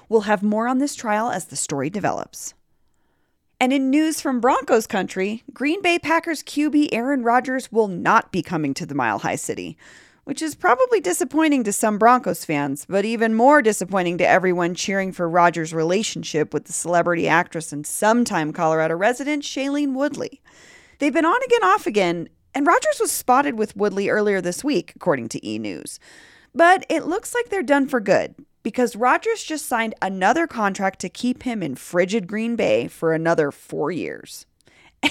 We'll 0.08 0.22
have 0.22 0.42
more 0.42 0.66
on 0.66 0.78
this 0.78 0.94
trial 0.94 1.30
as 1.30 1.44
the 1.44 1.56
story 1.56 1.90
develops. 1.90 2.54
And 3.60 3.70
in 3.70 3.90
news 3.90 4.22
from 4.22 4.40
Broncos 4.40 4.86
country, 4.86 5.42
Green 5.52 5.82
Bay 5.82 5.98
Packers 5.98 6.42
QB 6.42 6.88
Aaron 6.92 7.22
Rodgers 7.22 7.70
will 7.70 7.88
not 7.88 8.32
be 8.32 8.40
coming 8.40 8.72
to 8.72 8.86
the 8.86 8.94
Mile 8.94 9.18
High 9.18 9.36
City, 9.36 9.76
which 10.24 10.42
is 10.42 10.54
probably 10.54 11.00
disappointing 11.00 11.62
to 11.64 11.72
some 11.72 11.98
Broncos 11.98 12.44
fans, 12.44 12.86
but 12.88 13.04
even 13.04 13.34
more 13.34 13.62
disappointing 13.62 14.18
to 14.18 14.28
everyone 14.28 14.74
cheering 14.74 15.12
for 15.12 15.28
Rodgers' 15.28 15.74
relationship 15.74 16.52
with 16.52 16.64
the 16.64 16.72
celebrity 16.72 17.28
actress 17.28 17.72
and 17.72 17.86
sometime 17.86 18.52
Colorado 18.52 18.96
resident 18.96 19.42
Shailene 19.42 19.92
Woodley. 19.94 20.40
They've 20.98 21.12
been 21.12 21.24
on 21.24 21.42
again, 21.44 21.64
off 21.64 21.86
again, 21.86 22.28
and 22.54 22.66
Rodgers 22.66 22.98
was 23.00 23.12
spotted 23.12 23.58
with 23.58 23.76
Woodley 23.76 24.08
earlier 24.08 24.40
this 24.40 24.64
week, 24.64 24.92
according 24.96 25.28
to 25.30 25.46
E! 25.46 25.58
News. 25.58 25.98
But 26.54 26.86
it 26.88 27.06
looks 27.06 27.34
like 27.34 27.48
they're 27.48 27.62
done 27.62 27.88
for 27.88 28.00
good 28.00 28.34
because 28.62 28.96
Rodgers 28.96 29.42
just 29.42 29.66
signed 29.66 29.94
another 30.00 30.46
contract 30.46 31.00
to 31.00 31.08
keep 31.08 31.42
him 31.42 31.62
in 31.62 31.74
frigid 31.74 32.26
Green 32.26 32.56
Bay 32.56 32.88
for 32.88 33.12
another 33.12 33.50
four 33.50 33.90
years. 33.90 34.46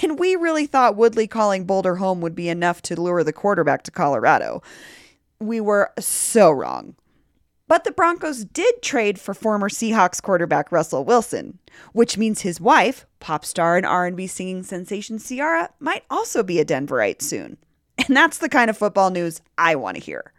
And 0.02 0.18
we 0.18 0.34
really 0.34 0.66
thought 0.66 0.96
Woodley 0.96 1.28
calling 1.28 1.66
Boulder 1.66 1.96
home 1.96 2.20
would 2.20 2.34
be 2.34 2.48
enough 2.48 2.82
to 2.82 3.00
lure 3.00 3.22
the 3.22 3.32
quarterback 3.32 3.84
to 3.84 3.92
Colorado. 3.92 4.60
We 5.44 5.60
were 5.60 5.92
so 5.98 6.50
wrong. 6.50 6.96
But 7.68 7.84
the 7.84 7.92
Broncos 7.92 8.46
did 8.46 8.80
trade 8.80 9.20
for 9.20 9.34
former 9.34 9.68
Seahawks 9.68 10.22
quarterback 10.22 10.72
Russell 10.72 11.04
Wilson, 11.04 11.58
which 11.92 12.16
means 12.16 12.40
his 12.40 12.62
wife, 12.62 13.04
pop 13.20 13.44
star 13.44 13.76
and 13.76 13.84
R&B 13.84 14.26
singing 14.26 14.62
sensation 14.62 15.18
Ciara, 15.18 15.68
might 15.80 16.04
also 16.08 16.42
be 16.42 16.60
a 16.60 16.64
Denverite 16.64 17.20
soon. 17.20 17.58
And 17.98 18.16
that's 18.16 18.38
the 18.38 18.48
kind 18.48 18.70
of 18.70 18.78
football 18.78 19.10
news 19.10 19.42
I 19.58 19.74
want 19.74 19.98
to 19.98 20.02
hear. 20.02 20.32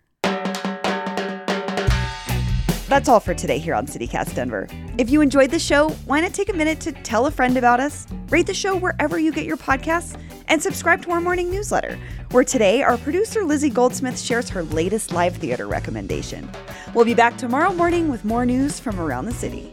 That's 2.88 3.08
all 3.08 3.20
for 3.20 3.36
today 3.36 3.60
here 3.60 3.76
on 3.76 3.86
CityCast 3.86 4.34
Denver. 4.34 4.68
If 4.98 5.12
you 5.12 5.22
enjoyed 5.22 5.52
the 5.52 5.60
show, 5.60 5.89
why 6.06 6.22
not 6.22 6.34
take 6.34 6.50
a 6.50 6.54
minute 6.54 6.80
to 6.82 6.91
tell 6.91 7.28
a 7.28 7.32
friend 7.32 7.58
about 7.58 7.80
us, 7.80 8.08
rate 8.30 8.48
the 8.48 8.54
show 8.56 8.76
wherever 8.76 9.20
you 9.20 9.32
get 9.32 9.46
your 9.46 9.58
podcasts, 9.58 10.20
and 10.47 10.62
subscribe 10.62 11.01
to 11.03 11.12
our 11.12 11.21
morning 11.21 11.49
newsletter, 11.49 11.97
where 12.31 12.43
today 12.43 12.81
our 12.81 12.97
producer 12.97 13.43
Lizzie 13.43 13.69
Goldsmith 13.69 14.19
shares 14.19 14.49
her 14.49 14.63
latest 14.63 15.12
live 15.12 15.36
theater 15.36 15.67
recommendation. 15.67 16.49
We'll 16.93 17.05
be 17.05 17.13
back 17.13 17.38
tomorrow 17.38 17.73
morning 17.73 18.10
with 18.10 18.25
more 18.25 18.45
news 18.45 18.79
from 18.79 18.99
around 18.99 19.25
the 19.25 19.31
city. 19.31 19.71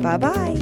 Bye 0.00 0.16
bye. 0.16 0.58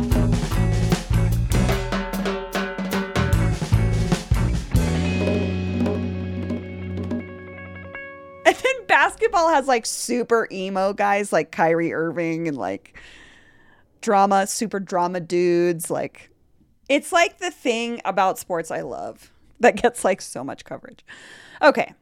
And 8.46 8.56
then 8.56 8.86
basketball 8.86 9.50
has 9.50 9.66
like 9.66 9.86
super 9.86 10.48
emo 10.50 10.92
guys 10.92 11.32
like 11.32 11.52
Kyrie 11.52 11.92
Irving 11.92 12.48
and 12.48 12.56
like 12.56 12.98
drama, 14.00 14.46
super 14.46 14.80
drama 14.80 15.20
dudes. 15.20 15.90
Like, 15.90 16.30
it's 16.88 17.12
like 17.12 17.38
the 17.38 17.50
thing 17.50 18.00
about 18.04 18.38
sports 18.38 18.70
I 18.70 18.80
love 18.80 19.30
that 19.60 19.76
gets 19.76 20.04
like 20.04 20.20
so 20.20 20.42
much 20.44 20.64
coverage. 20.64 21.04
Okay. 21.62 21.94